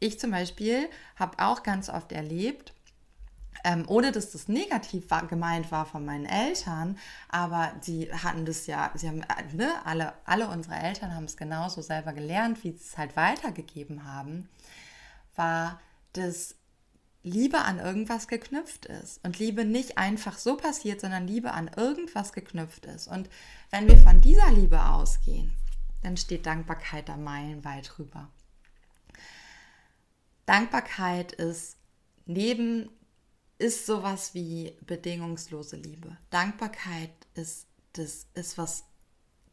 ich 0.00 0.18
zum 0.18 0.32
Beispiel 0.32 0.88
habe 1.16 1.38
auch 1.38 1.62
ganz 1.62 1.88
oft 1.88 2.10
erlebt, 2.12 2.72
ähm, 3.64 3.84
ohne 3.86 4.12
dass 4.12 4.30
das 4.32 4.48
negativ 4.48 5.10
war, 5.10 5.26
gemeint 5.26 5.70
war 5.70 5.84
von 5.86 6.04
meinen 6.04 6.26
Eltern, 6.26 6.98
aber 7.28 7.72
sie 7.82 8.10
hatten 8.12 8.46
das 8.46 8.66
ja, 8.66 8.90
sie 8.94 9.08
haben, 9.08 9.22
äh, 9.22 9.54
ne, 9.54 9.74
alle, 9.84 10.14
alle 10.24 10.48
unsere 10.48 10.76
Eltern 10.76 11.14
haben 11.14 11.24
es 11.24 11.36
genauso 11.36 11.82
selber 11.82 12.12
gelernt, 12.12 12.64
wie 12.64 12.72
sie 12.72 12.78
es 12.82 12.98
halt 12.98 13.16
weitergegeben 13.16 14.04
haben, 14.04 14.48
war, 15.36 15.80
dass 16.14 16.56
Liebe 17.22 17.58
an 17.58 17.78
irgendwas 17.78 18.28
geknüpft 18.28 18.86
ist 18.86 19.22
und 19.24 19.38
Liebe 19.38 19.66
nicht 19.66 19.98
einfach 19.98 20.38
so 20.38 20.56
passiert, 20.56 21.02
sondern 21.02 21.26
Liebe 21.26 21.52
an 21.52 21.70
irgendwas 21.76 22.32
geknüpft 22.32 22.86
ist. 22.86 23.08
Und 23.08 23.28
wenn 23.70 23.86
wir 23.88 23.98
von 23.98 24.22
dieser 24.22 24.50
Liebe 24.50 24.82
ausgehen, 24.86 25.52
dann 26.02 26.16
steht 26.16 26.46
Dankbarkeit 26.46 27.10
da 27.10 27.18
meilenweit 27.18 27.92
drüber. 27.94 28.30
Dankbarkeit 30.50 31.30
ist 31.30 31.76
neben 32.26 32.90
ist 33.58 33.86
sowas 33.86 34.34
wie 34.34 34.76
bedingungslose 34.80 35.76
Liebe. 35.76 36.16
Dankbarkeit 36.30 37.12
ist 37.34 37.68
das 37.92 38.26
ist 38.34 38.58
was 38.58 38.82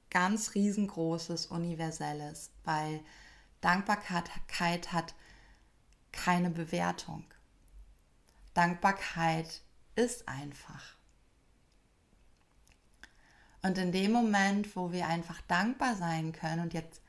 ganz 0.09 0.55
riesengroßes, 0.55 1.45
universelles, 1.45 2.49
weil 2.63 3.01
Dankbarkeit 3.61 4.91
hat 4.91 5.13
keine 6.11 6.49
Bewertung. 6.49 7.25
Dankbarkeit 8.55 9.61
ist 9.93 10.27
einfach. 10.27 10.95
Und 13.61 13.77
in 13.77 13.91
dem 13.91 14.13
Moment, 14.13 14.75
wo 14.75 14.91
wir 14.91 15.05
einfach 15.05 15.41
dankbar 15.41 15.95
sein 15.95 16.31
können, 16.31 16.61
und 16.61 16.73
jetzt, 16.73 17.03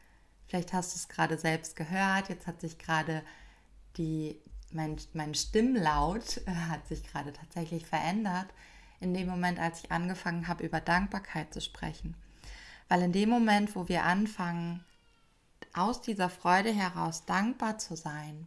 vielleicht 0.46 0.74
hast 0.74 0.92
du 0.92 0.98
es 0.98 1.09
gerade 1.09 1.38
selbst 1.38 1.74
gehört, 1.74 2.29
jetzt 2.29 2.46
hat 2.46 2.61
sich 2.61 2.77
gerade 2.77 3.22
die, 3.98 4.40
mein, 4.72 4.96
mein 5.12 5.34
Stimmlaut 5.34 6.38
äh, 6.46 6.50
hat 6.50 6.87
sich 6.87 7.02
gerade 7.04 7.32
tatsächlich 7.32 7.87
verändert 7.87 8.48
in 9.00 9.14
dem 9.14 9.28
Moment, 9.28 9.58
als 9.58 9.84
ich 9.84 9.92
angefangen 9.92 10.48
habe, 10.48 10.64
über 10.64 10.80
Dankbarkeit 10.80 11.52
zu 11.52 11.61
sprechen. 11.61 12.14
Weil 12.88 13.02
in 13.02 13.12
dem 13.12 13.28
Moment, 13.28 13.76
wo 13.76 13.88
wir 13.88 14.04
anfangen, 14.04 14.84
aus 15.74 16.00
dieser 16.00 16.30
Freude 16.30 16.72
heraus 16.72 17.24
dankbar 17.26 17.78
zu 17.78 17.96
sein, 17.96 18.46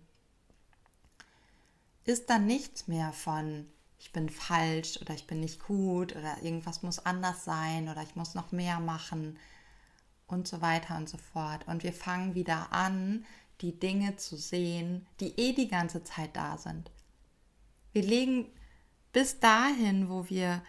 ist 2.03 2.29
dann 2.29 2.45
nichts 2.47 2.87
mehr 2.87 3.13
von, 3.13 3.67
ich 3.99 4.11
bin 4.11 4.29
falsch 4.29 4.99
oder 5.01 5.13
ich 5.13 5.27
bin 5.27 5.39
nicht 5.39 5.63
gut 5.63 6.15
oder 6.15 6.41
irgendwas 6.41 6.81
muss 6.81 6.99
anders 7.05 7.45
sein 7.45 7.87
oder 7.89 8.01
ich 8.01 8.15
muss 8.15 8.33
noch 8.33 8.51
mehr 8.51 8.79
machen 8.79 9.37
und 10.27 10.47
so 10.47 10.61
weiter 10.61 10.97
und 10.97 11.07
so 11.07 11.17
fort. 11.17 11.67
Und 11.67 11.83
wir 11.83 11.93
fangen 11.93 12.33
wieder 12.33 12.73
an, 12.73 13.25
die 13.61 13.79
Dinge 13.79 14.17
zu 14.17 14.37
sehen, 14.37 15.07
die 15.19 15.39
eh 15.39 15.53
die 15.53 15.67
ganze 15.67 16.03
Zeit 16.03 16.35
da 16.35 16.57
sind. 16.57 16.91
Wir 17.93 18.03
legen 18.03 18.47
bis 19.13 19.39
dahin, 19.39 20.09
wo 20.09 20.29
wir 20.29 20.63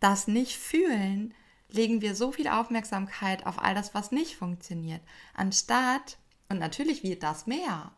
das 0.00 0.26
nicht 0.26 0.56
fühlen, 0.56 1.34
legen 1.68 2.00
wir 2.00 2.14
so 2.14 2.32
viel 2.32 2.48
Aufmerksamkeit 2.48 3.46
auf 3.46 3.58
all 3.58 3.74
das, 3.74 3.94
was 3.94 4.12
nicht 4.12 4.36
funktioniert, 4.36 5.02
anstatt, 5.34 6.18
und 6.48 6.58
natürlich 6.58 7.04
wird 7.04 7.22
das 7.22 7.46
mehr, 7.46 7.92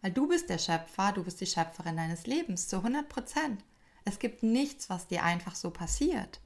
weil 0.00 0.12
du 0.12 0.28
bist 0.28 0.48
der 0.48 0.58
Schöpfer, 0.58 1.12
du 1.12 1.24
bist 1.24 1.40
die 1.40 1.46
Schöpferin 1.46 1.96
deines 1.96 2.26
Lebens 2.26 2.68
zu 2.68 2.76
100 2.76 3.08
Prozent. 3.08 3.64
Es 4.04 4.18
gibt 4.18 4.42
nichts, 4.42 4.90
was 4.90 5.06
dir 5.06 5.22
einfach 5.22 5.54
so 5.54 5.70
passiert. 5.70 6.40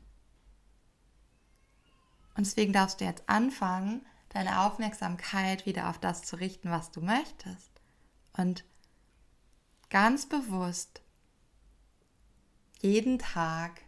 Und 2.37 2.47
deswegen 2.47 2.73
darfst 2.73 3.01
du 3.01 3.05
jetzt 3.05 3.29
anfangen, 3.29 4.07
deine 4.31 4.61
Aufmerksamkeit 4.63 5.67
wieder 5.67 5.89
auf 5.89 5.99
das 5.99 6.23
zu 6.23 6.37
richten, 6.37 6.71
was 6.71 6.91
du 6.91 7.01
möchtest. 7.01 7.71
Und 8.37 8.65
ganz 9.91 10.29
bewusst 10.29 11.03
jeden 12.81 13.19
Tag 13.19 13.83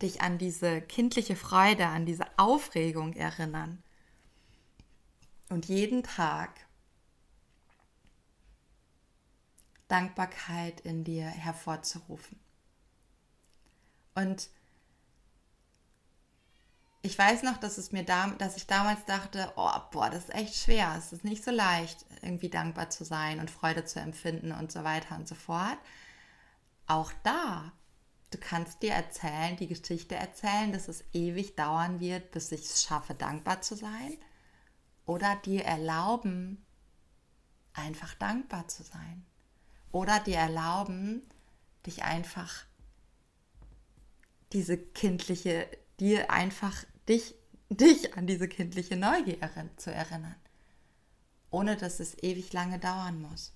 dich 0.00 0.22
an 0.22 0.38
diese 0.38 0.80
kindliche 0.80 1.36
Freude, 1.36 1.86
an 1.86 2.06
diese 2.06 2.26
Aufregung 2.38 3.12
erinnern. 3.14 3.82
Und 5.48 5.66
jeden 5.66 6.02
Tag 6.02 6.66
Dankbarkeit 9.88 10.80
in 10.80 11.02
dir 11.04 11.24
hervorzurufen. 11.24 12.38
Und 14.14 14.48
ich 17.02 17.18
weiß 17.18 17.44
noch, 17.44 17.56
dass 17.56 17.78
es 17.78 17.92
mir 17.92 18.04
da, 18.04 18.28
dass 18.38 18.56
ich 18.56 18.66
damals 18.66 19.04
dachte, 19.06 19.52
oh, 19.56 19.70
boah, 19.90 20.10
das 20.10 20.24
ist 20.24 20.34
echt 20.34 20.54
schwer. 20.54 20.94
Es 20.98 21.12
ist 21.12 21.24
nicht 21.24 21.42
so 21.42 21.50
leicht, 21.50 22.04
irgendwie 22.20 22.50
dankbar 22.50 22.90
zu 22.90 23.04
sein 23.04 23.40
und 23.40 23.50
Freude 23.50 23.84
zu 23.86 24.00
empfinden 24.00 24.52
und 24.52 24.70
so 24.70 24.84
weiter 24.84 25.16
und 25.16 25.26
so 25.26 25.34
fort. 25.34 25.78
Auch 26.86 27.10
da, 27.22 27.72
du 28.30 28.38
kannst 28.38 28.82
dir 28.82 28.92
erzählen, 28.92 29.56
die 29.56 29.66
Geschichte 29.66 30.14
erzählen, 30.14 30.72
dass 30.72 30.88
es 30.88 31.04
ewig 31.14 31.56
dauern 31.56 32.00
wird, 32.00 32.32
bis 32.32 32.52
ich 32.52 32.66
es 32.66 32.82
schaffe, 32.82 33.14
dankbar 33.14 33.62
zu 33.62 33.76
sein. 33.76 34.18
Oder 35.06 35.36
dir 35.36 35.64
erlauben, 35.64 36.62
einfach 37.72 38.14
dankbar 38.14 38.68
zu 38.68 38.82
sein. 38.82 39.24
Oder 39.90 40.20
dir 40.20 40.36
erlauben, 40.36 41.22
dich 41.86 42.04
einfach 42.04 42.66
diese 44.52 44.76
kindliche, 44.76 45.66
dir 45.98 46.30
einfach 46.30 46.84
dich 47.10 47.34
dich 47.70 48.16
an 48.16 48.26
diese 48.26 48.48
kindliche 48.48 48.96
Neugier 48.96 49.38
zu 49.76 49.92
erinnern, 49.92 50.34
ohne 51.50 51.76
dass 51.76 52.00
es 52.00 52.20
ewig 52.22 52.52
lange 52.52 52.78
dauern 52.78 53.20
muss. 53.20 53.52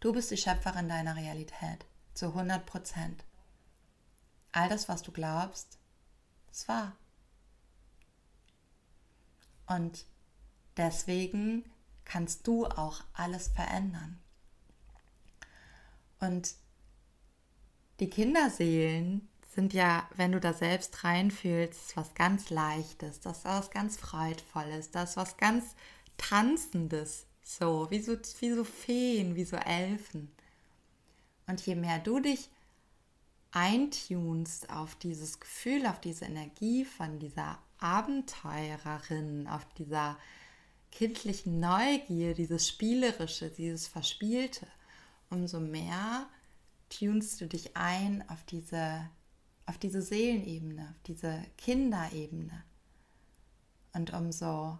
Du 0.00 0.12
bist 0.12 0.30
die 0.32 0.36
Schöpferin 0.36 0.88
deiner 0.88 1.16
Realität, 1.16 1.86
zu 2.12 2.26
100 2.26 2.66
Prozent. 2.66 3.24
All 4.50 4.68
das, 4.68 4.88
was 4.88 5.02
du 5.02 5.12
glaubst, 5.12 5.78
ist 6.50 6.66
wahr. 6.66 6.96
Und 9.66 10.04
deswegen 10.76 11.64
kannst 12.04 12.46
du 12.48 12.66
auch 12.66 13.04
alles 13.14 13.48
verändern. 13.48 14.18
Und 16.18 16.56
die 18.00 18.10
Kinderseelen 18.10 19.28
sind 19.54 19.74
ja, 19.74 20.08
wenn 20.16 20.32
du 20.32 20.40
da 20.40 20.52
selbst 20.54 21.04
reinfühlst, 21.04 21.96
was 21.96 22.14
ganz 22.14 22.48
Leichtes, 22.48 23.20
das 23.20 23.38
ist 23.38 23.44
was 23.44 23.70
ganz 23.70 23.96
Freudvolles, 23.98 24.90
das 24.90 25.10
ist 25.10 25.16
was 25.16 25.36
ganz 25.36 25.76
Tanzendes, 26.16 27.26
so 27.42 27.90
wie, 27.90 28.00
so 28.00 28.16
wie 28.40 28.52
so 28.52 28.64
Feen, 28.64 29.34
wie 29.34 29.44
so 29.44 29.56
Elfen. 29.56 30.30
Und 31.46 31.60
je 31.66 31.74
mehr 31.74 31.98
du 31.98 32.20
dich 32.20 32.48
eintunst 33.50 34.70
auf 34.70 34.94
dieses 34.96 35.38
Gefühl, 35.38 35.86
auf 35.86 36.00
diese 36.00 36.24
Energie 36.24 36.84
von 36.84 37.18
dieser 37.18 37.58
Abenteurerin, 37.78 39.46
auf 39.48 39.66
dieser 39.74 40.16
kindlichen 40.90 41.60
Neugier, 41.60 42.34
dieses 42.34 42.68
Spielerische, 42.68 43.50
dieses 43.50 43.86
Verspielte, 43.86 44.66
umso 45.28 45.60
mehr 45.60 46.26
tunst 46.88 47.40
du 47.40 47.46
dich 47.46 47.76
ein 47.76 48.24
auf 48.28 48.44
diese, 48.44 49.08
auf 49.66 49.78
diese 49.78 50.02
Seelenebene, 50.02 50.88
auf 50.90 51.02
diese 51.06 51.44
Kinderebene. 51.56 52.64
Und 53.92 54.12
umso 54.12 54.78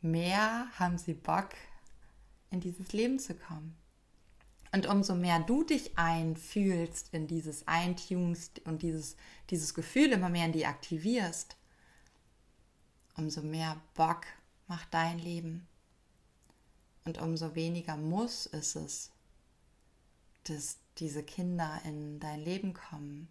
mehr 0.00 0.66
haben 0.78 0.98
sie 0.98 1.14
Bock, 1.14 1.50
in 2.50 2.60
dieses 2.60 2.92
Leben 2.92 3.18
zu 3.18 3.34
kommen. 3.34 3.76
Und 4.72 4.86
umso 4.86 5.14
mehr 5.14 5.40
du 5.40 5.64
dich 5.64 5.96
einfühlst 5.98 7.12
in 7.12 7.26
dieses 7.26 7.66
Eintunst 7.66 8.60
und 8.66 8.82
dieses, 8.82 9.16
dieses 9.50 9.74
Gefühl 9.74 10.12
immer 10.12 10.28
mehr 10.28 10.46
in 10.46 10.52
die 10.52 10.66
aktivierst, 10.66 11.56
umso 13.16 13.42
mehr 13.42 13.80
Bock 13.94 14.26
macht 14.68 14.92
dein 14.94 15.18
Leben. 15.18 15.66
Und 17.04 17.18
umso 17.18 17.54
weniger 17.54 17.96
muss 17.96 18.46
ist 18.46 18.76
es, 18.76 19.10
dass 20.44 20.78
diese 20.98 21.22
Kinder 21.22 21.80
in 21.84 22.20
dein 22.20 22.40
Leben 22.40 22.74
kommen. 22.74 23.28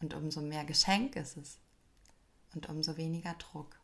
Und 0.00 0.14
umso 0.14 0.40
mehr 0.40 0.64
Geschenk 0.64 1.16
ist 1.16 1.36
es. 1.36 1.58
Und 2.54 2.68
umso 2.68 2.96
weniger 2.96 3.34
Druck. 3.34 3.78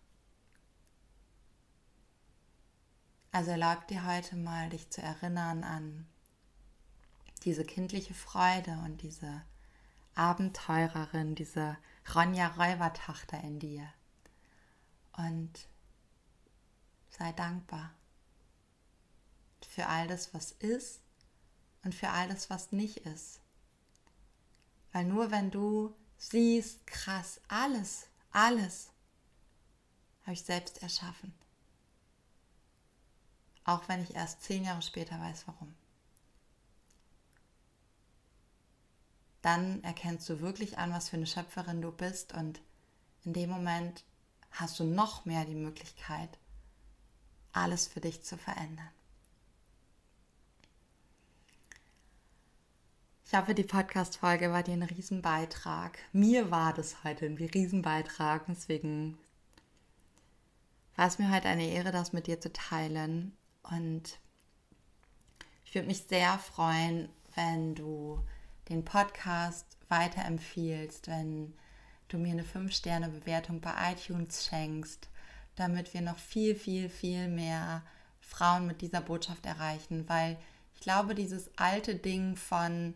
Also 3.31 3.51
erlaub 3.51 3.87
dir 3.89 4.07
heute 4.07 4.37
mal, 4.37 4.69
dich 4.69 4.91
zu 4.91 5.01
erinnern 5.01 5.65
an 5.65 6.07
diese 7.45 7.65
kindliche 7.65 8.15
Freude 8.15 8.73
und 8.85 9.03
diese 9.03 9.43
Abenteurerin, 10.15 11.35
diese 11.35 11.79
Ronja 12.15 12.49
Räubertochter 12.49 13.41
in 13.41 13.59
dir. 13.59 13.89
Und 15.17 15.67
sei 17.09 17.33
dankbar 17.33 17.95
für 19.69 19.87
all 19.87 20.07
das, 20.07 20.35
was 20.35 20.53
ist 20.53 21.02
und 21.85 21.95
für 21.95 22.11
all 22.11 22.29
das, 22.29 22.51
was 22.51 22.73
nicht 22.73 22.99
ist. 22.99 23.41
Weil 24.93 25.05
nur 25.05 25.31
wenn 25.31 25.51
du 25.51 25.95
siehst, 26.19 26.87
krass, 26.87 27.41
alles, 27.49 28.07
alles 28.31 28.91
habe 30.23 30.35
ich 30.35 30.43
selbst 30.43 30.83
erschaffen. 30.83 31.33
Auch 33.65 33.89
wenn 33.89 34.03
ich 34.03 34.15
erst 34.15 34.43
zehn 34.43 34.65
Jahre 34.65 34.83
später 34.83 35.19
weiß, 35.21 35.45
warum. 35.47 35.75
Dann 39.41 39.83
erkennst 39.83 40.29
du 40.29 40.41
wirklich 40.41 40.79
an, 40.79 40.93
was 40.93 41.09
für 41.09 41.17
eine 41.17 41.27
Schöpferin 41.27 41.83
du 41.83 41.91
bist 41.91 42.33
und 42.33 42.61
in 43.25 43.33
dem 43.33 43.51
Moment 43.51 44.05
hast 44.53 44.79
du 44.79 44.85
noch 44.85 45.25
mehr 45.25 45.45
die 45.45 45.55
Möglichkeit, 45.55 46.39
alles 47.53 47.89
für 47.89 48.01
dich 48.01 48.23
zu 48.23 48.37
verändern. 48.37 48.91
Ich 53.33 53.39
hoffe, 53.39 53.55
die 53.55 53.63
Podcast-Folge 53.63 54.53
war 54.53 54.63
dir 54.63 54.75
ein 54.75 54.83
Riesenbeitrag. 54.83 55.97
Mir 56.13 56.51
war 56.51 56.75
das 56.75 57.03
heute 57.03 57.25
ein 57.25 57.39
Riesenbeitrag. 57.39 58.45
Deswegen 58.47 59.17
war 60.97 61.07
es 61.07 61.19
mir 61.19 61.33
heute 61.33 61.49
eine 61.49 61.67
Ehre, 61.67 61.93
das 61.93 62.13
mit 62.13 62.27
dir 62.27 62.43
zu 62.43 62.53
teilen. 62.53 63.35
Und 63.63 64.19
ich 65.65 65.75
würde 65.75 65.89
mich 65.89 66.03
sehr 66.03 66.39
freuen, 66.39 67.09
wenn 67.35 67.75
du 67.75 68.23
den 68.69 68.85
Podcast 68.85 69.79
weiterempfiehlst, 69.89 71.09
wenn 71.09 71.55
du 72.09 72.19
mir 72.19 72.33
eine 72.33 72.45
5-Sterne-Bewertung 72.45 73.63
bei 73.63 73.93
iTunes 73.93 74.45
schenkst, 74.45 75.09
damit 75.57 75.95
wir 75.95 76.03
noch 76.03 76.19
viel, 76.19 76.55
viel, 76.55 76.91
viel 76.91 77.29
mehr 77.29 77.83
Frauen 78.21 78.67
mit 78.67 78.83
dieser 78.83 79.01
Botschaft 79.01 79.47
erreichen, 79.47 80.07
weil 80.07 80.37
ich 80.75 80.83
glaube, 80.83 81.15
dieses 81.15 81.51
alte 81.57 81.95
Ding 81.95 82.37
von, 82.37 82.95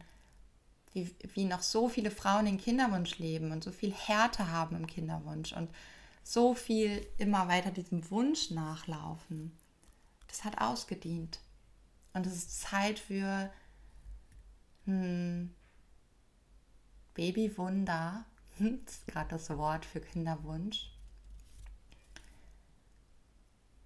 wie, 0.96 1.14
wie 1.34 1.44
noch 1.44 1.62
so 1.62 1.88
viele 1.88 2.10
Frauen 2.10 2.46
den 2.46 2.58
Kinderwunsch 2.58 3.18
leben 3.18 3.52
und 3.52 3.62
so 3.62 3.70
viel 3.70 3.92
Härte 3.92 4.50
haben 4.50 4.76
im 4.76 4.86
Kinderwunsch 4.86 5.52
und 5.52 5.70
so 6.24 6.54
viel 6.54 7.06
immer 7.18 7.46
weiter 7.48 7.70
diesem 7.70 8.10
Wunsch 8.10 8.50
nachlaufen, 8.50 9.56
das 10.26 10.42
hat 10.42 10.60
ausgedient. 10.60 11.38
Und 12.14 12.26
es 12.26 12.34
ist 12.34 12.60
Zeit 12.62 12.98
für 12.98 13.52
hm, 14.86 15.54
Babywunder, 17.14 18.24
das 18.58 18.94
ist 18.94 19.06
gerade 19.06 19.28
das 19.28 19.50
Wort 19.50 19.84
für 19.84 20.00
Kinderwunsch. 20.00 20.90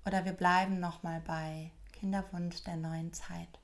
Oder 0.06 0.24
wir 0.24 0.32
bleiben 0.32 0.80
nochmal 0.80 1.20
bei 1.20 1.72
Kinderwunsch 1.92 2.62
der 2.62 2.76
neuen 2.76 3.12
Zeit. 3.12 3.59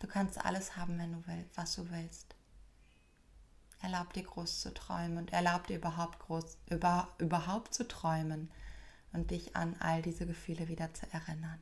Du 0.00 0.06
kannst 0.06 0.44
alles 0.44 0.76
haben, 0.76 0.98
wenn 0.98 1.12
du 1.12 1.22
willst, 1.26 1.56
was 1.56 1.76
du 1.76 1.90
willst. 1.90 2.34
Erlaub 3.80 4.12
dir 4.12 4.22
groß 4.22 4.60
zu 4.60 4.72
träumen 4.72 5.18
und 5.18 5.32
erlaub 5.32 5.66
dir 5.66 5.76
überhaupt 5.76 6.18
groß, 6.20 6.56
über, 6.70 7.08
überhaupt 7.18 7.74
zu 7.74 7.86
träumen 7.86 8.50
und 9.12 9.30
dich 9.30 9.56
an 9.56 9.76
all 9.78 10.02
diese 10.02 10.26
Gefühle 10.26 10.68
wieder 10.68 10.92
zu 10.94 11.06
erinnern. 11.12 11.60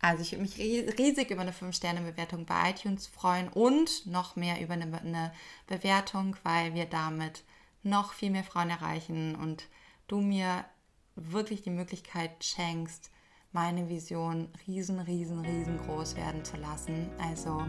Also 0.00 0.22
ich 0.22 0.32
würde 0.32 0.42
mich 0.42 0.58
riesig 0.58 1.30
über 1.30 1.40
eine 1.40 1.52
5-Sterne-Bewertung 1.52 2.46
bei 2.46 2.70
iTunes 2.70 3.06
freuen 3.06 3.48
und 3.48 4.06
noch 4.06 4.36
mehr 4.36 4.60
über 4.60 4.74
eine, 4.74 4.84
eine, 5.00 5.32
Bewertung, 5.66 6.36
weil 6.42 6.74
wir 6.74 6.86
damit 6.86 7.42
noch 7.82 8.12
viel 8.12 8.30
mehr 8.30 8.44
Frauen 8.44 8.70
erreichen 8.70 9.34
und 9.34 9.64
du 10.06 10.20
mir 10.20 10.64
wirklich 11.16 11.62
die 11.62 11.70
Möglichkeit 11.70 12.44
schenkst, 12.44 13.10
meine 13.56 13.88
Vision 13.88 14.48
riesen, 14.66 15.00
riesen, 15.00 15.40
riesengroß 15.40 16.14
werden 16.16 16.44
zu 16.44 16.58
lassen. 16.58 17.08
Also 17.18 17.62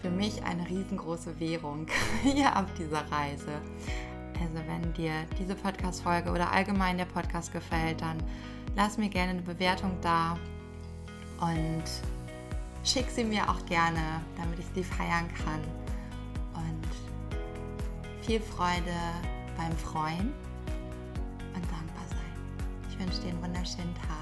für 0.00 0.08
mich 0.08 0.42
eine 0.42 0.66
riesengroße 0.66 1.38
Währung 1.38 1.86
hier 2.22 2.56
auf 2.56 2.72
dieser 2.78 3.02
Reise. 3.12 3.60
Also 4.40 4.54
wenn 4.66 4.90
dir 4.94 5.12
diese 5.38 5.54
Podcast-Folge 5.54 6.30
oder 6.30 6.50
allgemein 6.50 6.96
der 6.96 7.04
Podcast 7.04 7.52
gefällt, 7.52 8.00
dann 8.00 8.16
lass 8.74 8.96
mir 8.96 9.10
gerne 9.10 9.32
eine 9.32 9.42
Bewertung 9.42 9.98
da 10.00 10.38
und 11.38 11.84
schick 12.84 13.10
sie 13.10 13.24
mir 13.24 13.46
auch 13.50 13.66
gerne, 13.66 14.22
damit 14.38 14.58
ich 14.58 14.66
sie 14.74 14.82
feiern 14.82 15.28
kann. 15.44 15.60
Und 16.54 18.24
viel 18.24 18.40
Freude 18.40 18.96
beim 19.58 19.76
Freuen 19.76 20.32
und 21.54 21.64
dankbar 21.70 22.06
sein. 22.08 22.88
Ich 22.88 22.98
wünsche 22.98 23.20
dir 23.20 23.28
einen 23.28 23.42
wunderschönen 23.42 23.94
Tag. 23.94 24.21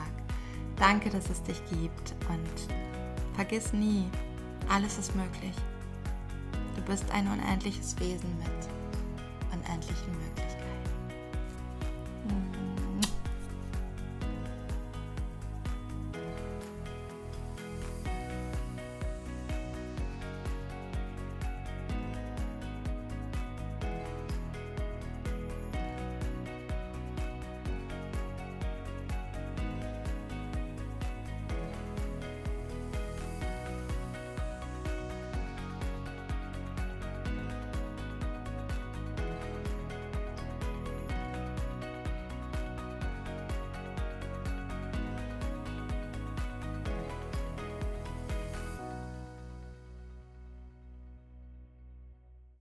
Danke, 0.81 1.11
dass 1.11 1.29
es 1.29 1.43
dich 1.43 1.63
gibt 1.67 2.15
und 2.31 2.75
vergiss 3.35 3.75
nie, 3.75 4.07
alles 4.67 4.97
ist 4.97 5.15
möglich. 5.15 5.55
Du 6.75 6.81
bist 6.83 7.05
ein 7.11 7.29
unendliches 7.29 8.01
Wesen 8.01 8.35
mit 8.39 8.49
unendlichen 9.53 10.13
Möglichkeiten. 10.13 10.60